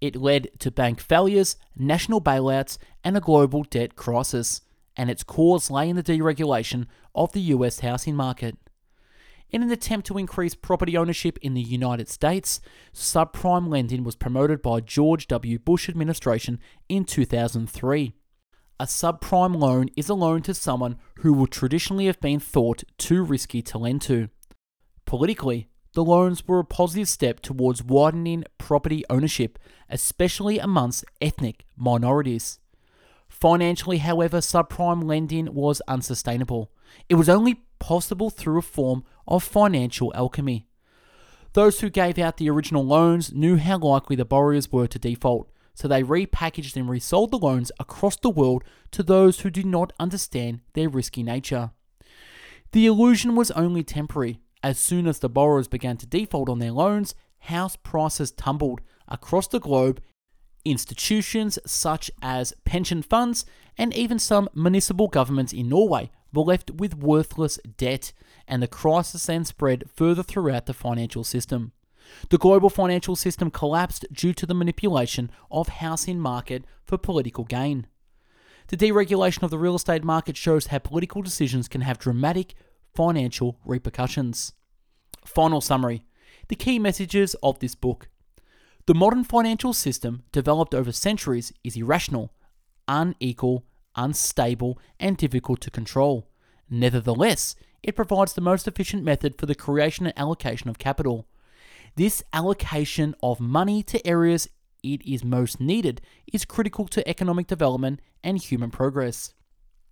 It 0.00 0.16
led 0.16 0.48
to 0.58 0.70
bank 0.70 1.00
failures, 1.00 1.56
national 1.76 2.20
bailouts, 2.20 2.78
and 3.04 3.16
a 3.16 3.20
global 3.20 3.62
debt 3.62 3.94
crisis, 3.94 4.60
and 4.96 5.08
its 5.08 5.22
cause 5.22 5.70
lay 5.70 5.88
in 5.88 5.96
the 5.96 6.02
deregulation 6.02 6.86
of 7.14 7.32
the 7.32 7.40
US 7.40 7.80
housing 7.80 8.16
market. 8.16 8.56
In 9.52 9.62
an 9.62 9.70
attempt 9.70 10.06
to 10.06 10.16
increase 10.16 10.54
property 10.54 10.96
ownership 10.96 11.38
in 11.42 11.52
the 11.52 11.60
United 11.60 12.08
States, 12.08 12.60
subprime 12.94 13.68
lending 13.68 14.02
was 14.02 14.16
promoted 14.16 14.62
by 14.62 14.80
George 14.80 15.28
W. 15.28 15.58
Bush 15.58 15.90
administration 15.90 16.58
in 16.88 17.04
2003. 17.04 18.14
A 18.80 18.84
subprime 18.84 19.54
loan 19.54 19.90
is 19.94 20.08
a 20.08 20.14
loan 20.14 20.40
to 20.42 20.54
someone 20.54 20.96
who 21.18 21.34
would 21.34 21.50
traditionally 21.50 22.06
have 22.06 22.20
been 22.20 22.40
thought 22.40 22.82
too 22.96 23.22
risky 23.22 23.60
to 23.62 23.78
lend 23.78 24.00
to. 24.02 24.30
Politically, 25.04 25.68
the 25.94 26.04
loans 26.04 26.46
were 26.48 26.60
a 26.60 26.64
positive 26.64 27.08
step 27.08 27.40
towards 27.40 27.82
widening 27.82 28.44
property 28.58 29.04
ownership, 29.10 29.58
especially 29.90 30.58
amongst 30.58 31.04
ethnic 31.20 31.66
minorities. 31.76 32.58
Financially, 33.28 33.98
however, 33.98 34.38
subprime 34.38 35.04
lending 35.04 35.52
was 35.54 35.82
unsustainable. 35.88 36.70
It 37.08 37.16
was 37.16 37.28
only 37.28 37.62
possible 37.78 38.30
through 38.30 38.58
a 38.58 38.62
form 38.62 39.04
of 39.26 39.42
financial 39.42 40.12
alchemy. 40.14 40.66
Those 41.54 41.80
who 41.80 41.90
gave 41.90 42.18
out 42.18 42.38
the 42.38 42.48
original 42.48 42.84
loans 42.84 43.32
knew 43.32 43.56
how 43.56 43.78
likely 43.78 44.16
the 44.16 44.24
borrowers 44.24 44.72
were 44.72 44.86
to 44.86 44.98
default, 44.98 45.50
so 45.74 45.88
they 45.88 46.02
repackaged 46.02 46.76
and 46.76 46.88
resold 46.88 47.30
the 47.30 47.38
loans 47.38 47.70
across 47.78 48.16
the 48.16 48.30
world 48.30 48.64
to 48.92 49.02
those 49.02 49.40
who 49.40 49.50
did 49.50 49.66
not 49.66 49.92
understand 49.98 50.60
their 50.72 50.88
risky 50.88 51.22
nature. 51.22 51.72
The 52.72 52.86
illusion 52.86 53.34
was 53.34 53.50
only 53.50 53.82
temporary. 53.82 54.40
As 54.62 54.78
soon 54.78 55.06
as 55.06 55.18
the 55.18 55.28
borrowers 55.28 55.68
began 55.68 55.96
to 55.98 56.06
default 56.06 56.48
on 56.48 56.60
their 56.60 56.70
loans, 56.70 57.14
house 57.40 57.76
prices 57.76 58.30
tumbled 58.30 58.80
across 59.08 59.48
the 59.48 59.60
globe. 59.60 60.00
Institutions 60.64 61.58
such 61.66 62.10
as 62.22 62.54
pension 62.64 63.02
funds 63.02 63.44
and 63.76 63.92
even 63.94 64.18
some 64.18 64.48
municipal 64.54 65.08
governments 65.08 65.52
in 65.52 65.68
Norway 65.68 66.10
were 66.32 66.42
left 66.42 66.70
with 66.70 66.96
worthless 66.96 67.58
debt, 67.76 68.12
and 68.46 68.62
the 68.62 68.68
crisis 68.68 69.26
then 69.26 69.44
spread 69.44 69.84
further 69.94 70.22
throughout 70.22 70.66
the 70.66 70.74
financial 70.74 71.24
system. 71.24 71.72
The 72.30 72.38
global 72.38 72.70
financial 72.70 73.16
system 73.16 73.50
collapsed 73.50 74.06
due 74.12 74.32
to 74.34 74.46
the 74.46 74.54
manipulation 74.54 75.30
of 75.50 75.68
housing 75.68 76.20
market 76.20 76.64
for 76.84 76.98
political 76.98 77.44
gain. 77.44 77.86
The 78.68 78.76
deregulation 78.76 79.42
of 79.42 79.50
the 79.50 79.58
real 79.58 79.74
estate 79.74 80.04
market 80.04 80.36
shows 80.36 80.68
how 80.68 80.78
political 80.78 81.22
decisions 81.22 81.68
can 81.68 81.80
have 81.82 81.98
dramatic 81.98 82.54
financial 82.94 83.58
repercussions. 83.64 84.52
Final 85.24 85.60
summary 85.60 86.04
The 86.48 86.56
key 86.56 86.78
messages 86.78 87.34
of 87.42 87.58
this 87.58 87.74
book. 87.74 88.08
The 88.86 88.94
modern 88.94 89.24
financial 89.24 89.72
system, 89.72 90.24
developed 90.32 90.74
over 90.74 90.90
centuries, 90.90 91.52
is 91.62 91.76
irrational, 91.76 92.32
unequal, 92.88 93.64
unstable, 93.94 94.78
and 94.98 95.16
difficult 95.16 95.60
to 95.60 95.70
control. 95.70 96.28
Nevertheless, 96.68 97.54
it 97.82 97.96
provides 97.96 98.32
the 98.32 98.40
most 98.40 98.66
efficient 98.66 99.04
method 99.04 99.38
for 99.38 99.46
the 99.46 99.54
creation 99.54 100.06
and 100.06 100.18
allocation 100.18 100.68
of 100.68 100.78
capital. 100.78 101.26
This 101.96 102.22
allocation 102.32 103.14
of 103.22 103.38
money 103.38 103.82
to 103.84 104.04
areas 104.06 104.48
it 104.82 105.02
is 105.06 105.22
most 105.22 105.60
needed 105.60 106.00
is 106.32 106.44
critical 106.44 106.88
to 106.88 107.08
economic 107.08 107.46
development 107.46 108.00
and 108.24 108.38
human 108.40 108.70
progress. 108.70 109.34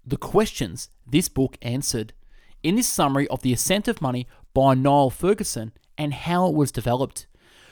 The 0.05 0.17
questions 0.17 0.89
this 1.07 1.29
book 1.29 1.57
answered. 1.63 2.13
In 2.63 2.75
this 2.75 2.89
summary 2.89 3.27
of 3.29 3.41
The 3.41 3.55
Ascent 3.55 3.89
of 3.89 4.03
Money 4.03 4.27
by 4.53 4.75
Niall 4.75 5.09
Ferguson 5.09 5.73
and 5.97 6.13
how 6.13 6.47
it 6.47 6.55
was 6.55 6.71
developed, 6.71 7.27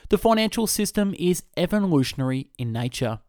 the 0.09 0.16
financial 0.16 0.66
system 0.66 1.14
is 1.18 1.42
evolutionary 1.59 2.51
in 2.57 2.72
nature. 2.72 3.20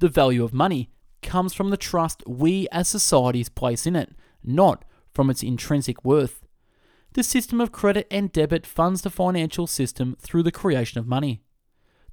The 0.00 0.08
value 0.08 0.42
of 0.42 0.52
money 0.52 0.90
comes 1.22 1.54
from 1.54 1.70
the 1.70 1.76
trust 1.76 2.24
we 2.26 2.66
as 2.72 2.88
societies 2.88 3.48
place 3.48 3.86
in 3.86 3.94
it, 3.94 4.10
not 4.42 4.84
from 5.12 5.30
its 5.30 5.44
intrinsic 5.44 6.04
worth. 6.04 6.44
The 7.12 7.22
system 7.22 7.60
of 7.60 7.70
credit 7.70 8.08
and 8.10 8.32
debit 8.32 8.66
funds 8.66 9.02
the 9.02 9.10
financial 9.10 9.68
system 9.68 10.16
through 10.20 10.42
the 10.42 10.50
creation 10.50 10.98
of 10.98 11.06
money. 11.06 11.40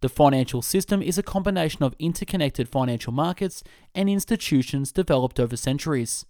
The 0.01 0.09
financial 0.09 0.61
system 0.61 1.01
is 1.01 1.17
a 1.17 1.23
combination 1.23 1.81
of 1.83 1.95
interconnected 1.97 2.69
financial 2.69 3.11
markets 3.11 3.63
and 3.95 4.07
institutions 4.07 4.91
developed 4.91 5.39
over 5.39 5.57
centuries. 5.57 6.25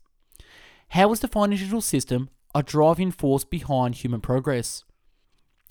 How 0.92 1.12
is 1.12 1.20
the 1.20 1.28
financial 1.28 1.82
system 1.82 2.30
a 2.56 2.64
driving 2.64 3.12
force 3.12 3.44
behind 3.44 3.96
human 3.96 4.22
progress? 4.22 4.84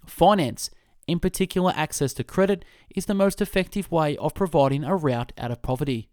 Finance, 0.06 0.70
in 1.06 1.18
particular 1.20 1.72
access 1.76 2.12
to 2.14 2.24
credit, 2.24 2.64
is 2.94 3.06
the 3.06 3.14
most 3.14 3.40
effective 3.40 3.90
way 3.90 4.16
of 4.18 4.34
providing 4.34 4.84
a 4.84 4.96
route 4.96 5.32
out 5.38 5.50
of 5.50 5.62
poverty. 5.62 6.10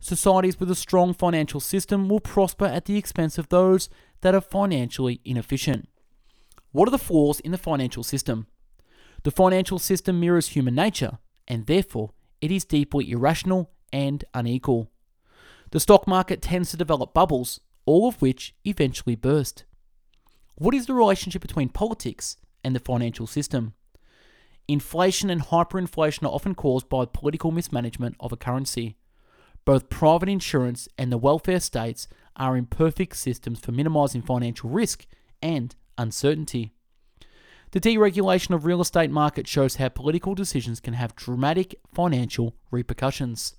Societies 0.00 0.60
with 0.60 0.70
a 0.70 0.74
strong 0.74 1.14
financial 1.14 1.60
system 1.60 2.08
will 2.08 2.20
prosper 2.20 2.66
at 2.66 2.84
the 2.84 2.96
expense 2.96 3.38
of 3.38 3.48
those 3.48 3.88
that 4.20 4.34
are 4.34 4.40
financially 4.40 5.20
inefficient. 5.24 5.88
What 6.72 6.88
are 6.88 6.90
the 6.90 6.98
flaws 6.98 7.40
in 7.40 7.52
the 7.52 7.58
financial 7.58 8.02
system? 8.02 8.46
The 9.22 9.30
financial 9.30 9.78
system 9.78 10.20
mirrors 10.20 10.48
human 10.48 10.74
nature, 10.74 11.18
and 11.48 11.66
therefore 11.66 12.10
it 12.40 12.50
is 12.50 12.64
deeply 12.64 13.10
irrational 13.10 13.70
and 13.92 14.24
unequal. 14.34 14.90
The 15.70 15.80
stock 15.80 16.06
market 16.06 16.42
tends 16.42 16.70
to 16.70 16.76
develop 16.76 17.14
bubbles, 17.14 17.60
all 17.86 18.08
of 18.08 18.20
which 18.20 18.54
eventually 18.64 19.16
burst. 19.16 19.64
What 20.56 20.74
is 20.74 20.86
the 20.86 20.94
relationship 20.94 21.42
between 21.42 21.68
politics 21.68 22.36
and 22.62 22.74
the 22.74 22.80
financial 22.80 23.26
system? 23.26 23.74
Inflation 24.66 25.28
and 25.28 25.42
hyperinflation 25.42 26.22
are 26.22 26.32
often 26.32 26.54
caused 26.54 26.88
by 26.88 27.04
political 27.04 27.50
mismanagement 27.50 28.16
of 28.20 28.32
a 28.32 28.36
currency. 28.36 28.96
Both 29.64 29.90
private 29.90 30.28
insurance 30.28 30.88
and 30.96 31.10
the 31.10 31.18
welfare 31.18 31.60
states 31.60 32.08
are 32.36 32.56
imperfect 32.56 33.16
systems 33.16 33.58
for 33.58 33.72
minimizing 33.72 34.22
financial 34.22 34.70
risk 34.70 35.06
and 35.42 35.74
uncertainty. 35.98 36.72
The 37.72 37.80
deregulation 37.80 38.54
of 38.54 38.64
real 38.64 38.80
estate 38.80 39.10
market 39.10 39.48
shows 39.48 39.76
how 39.76 39.88
political 39.88 40.34
decisions 40.34 40.80
can 40.80 40.94
have 40.94 41.16
dramatic 41.16 41.74
financial 41.92 42.54
repercussions. 42.70 43.56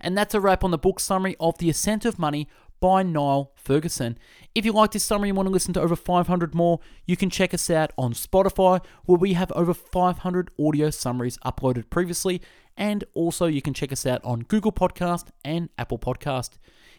And 0.00 0.16
that's 0.16 0.34
a 0.34 0.40
wrap 0.40 0.62
on 0.62 0.70
the 0.70 0.78
book 0.78 1.00
summary 1.00 1.36
of 1.40 1.58
The 1.58 1.70
Ascent 1.70 2.04
of 2.04 2.18
Money 2.18 2.48
by 2.80 3.02
Niall 3.02 3.52
Ferguson. 3.56 4.18
If 4.54 4.64
you 4.64 4.72
like 4.72 4.92
this 4.92 5.04
summary 5.04 5.28
and 5.28 5.36
want 5.36 5.46
to 5.48 5.52
listen 5.52 5.74
to 5.74 5.80
over 5.80 5.96
500 5.96 6.54
more, 6.54 6.80
you 7.06 7.16
can 7.16 7.30
check 7.30 7.52
us 7.52 7.68
out 7.70 7.92
on 7.98 8.12
Spotify, 8.12 8.84
where 9.04 9.18
we 9.18 9.34
have 9.34 9.52
over 9.52 9.74
500 9.74 10.50
audio 10.58 10.90
summaries 10.90 11.38
uploaded 11.44 11.90
previously, 11.90 12.40
and 12.76 13.04
also 13.14 13.46
you 13.46 13.62
can 13.62 13.74
check 13.74 13.92
us 13.92 14.06
out 14.06 14.20
on 14.24 14.40
Google 14.40 14.72
Podcast 14.72 15.28
and 15.44 15.68
Apple 15.78 15.98
Podcast. 15.98 16.50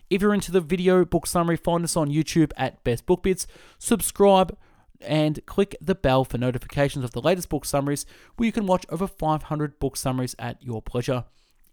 If 0.10 0.22
you're 0.22 0.34
into 0.34 0.52
the 0.52 0.62
video 0.62 1.04
book 1.06 1.28
summary, 1.28 1.58
find 1.58 1.84
us 1.84 1.98
on 1.98 2.10
YouTube 2.10 2.52
at 2.58 2.84
Best 2.84 3.06
Book 3.06 3.24
Bits. 3.24 3.46
Subscribe 3.78 4.58
and 5.02 5.46
click 5.46 5.76
the 5.82 5.96
bell 5.96 6.24
for 6.24 6.38
notifications 6.38 7.04
of 7.04 7.12
the 7.12 7.22
latest 7.22 7.50
book 7.50 7.66
summaries, 7.66 8.06
where 8.36 8.46
you 8.46 8.52
can 8.52 8.66
watch 8.66 8.86
over 8.90 9.08
500 9.08 9.80
book 9.80 9.98
summaries 9.98 10.36
at 10.40 10.62
your 10.64 10.82
pleasure. 10.82 11.26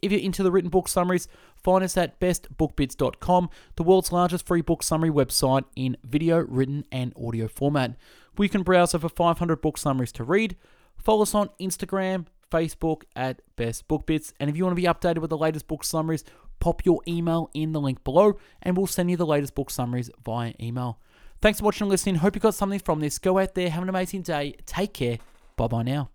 If 0.02 0.12
you're 0.12 0.20
into 0.20 0.42
the 0.42 0.50
written 0.50 0.70
book 0.70 0.88
summaries, 0.88 1.28
find 1.56 1.82
us 1.84 1.96
at 1.96 2.20
bestbookbits.com, 2.20 3.50
the 3.76 3.82
world's 3.82 4.12
largest 4.12 4.46
free 4.46 4.60
book 4.60 4.82
summary 4.82 5.10
website 5.10 5.64
in 5.76 5.96
video, 6.04 6.38
written, 6.40 6.84
and 6.92 7.12
audio 7.16 7.48
format, 7.48 7.96
you 8.42 8.48
can 8.48 8.62
browse 8.62 8.94
over 8.94 9.08
500 9.08 9.60
book 9.60 9.78
summaries 9.78 10.12
to 10.12 10.24
read. 10.24 10.56
Follow 10.96 11.22
us 11.22 11.34
on 11.34 11.50
Instagram, 11.60 12.26
Facebook 12.50 13.02
at 13.14 13.42
Best 13.56 13.86
Book 13.88 14.06
Bits. 14.06 14.32
And 14.40 14.50
if 14.50 14.56
you 14.56 14.64
want 14.64 14.76
to 14.76 14.82
be 14.82 14.88
updated 14.88 15.18
with 15.18 15.30
the 15.30 15.38
latest 15.38 15.68
book 15.68 15.84
summaries, 15.84 16.24
pop 16.60 16.84
your 16.84 17.00
email 17.06 17.50
in 17.54 17.72
the 17.72 17.80
link 17.80 18.02
below 18.04 18.38
and 18.62 18.76
we'll 18.76 18.86
send 18.86 19.10
you 19.10 19.16
the 19.16 19.26
latest 19.26 19.54
book 19.54 19.70
summaries 19.70 20.10
via 20.24 20.54
email. 20.60 20.98
Thanks 21.40 21.58
for 21.58 21.66
watching 21.66 21.84
and 21.84 21.90
listening. 21.90 22.16
Hope 22.16 22.34
you 22.34 22.40
got 22.40 22.54
something 22.54 22.78
from 22.78 23.00
this. 23.00 23.18
Go 23.18 23.38
out 23.38 23.54
there, 23.54 23.68
have 23.68 23.82
an 23.82 23.88
amazing 23.88 24.22
day. 24.22 24.56
Take 24.66 24.94
care. 24.94 25.18
Bye 25.56 25.66
bye 25.66 25.82
now. 25.82 26.13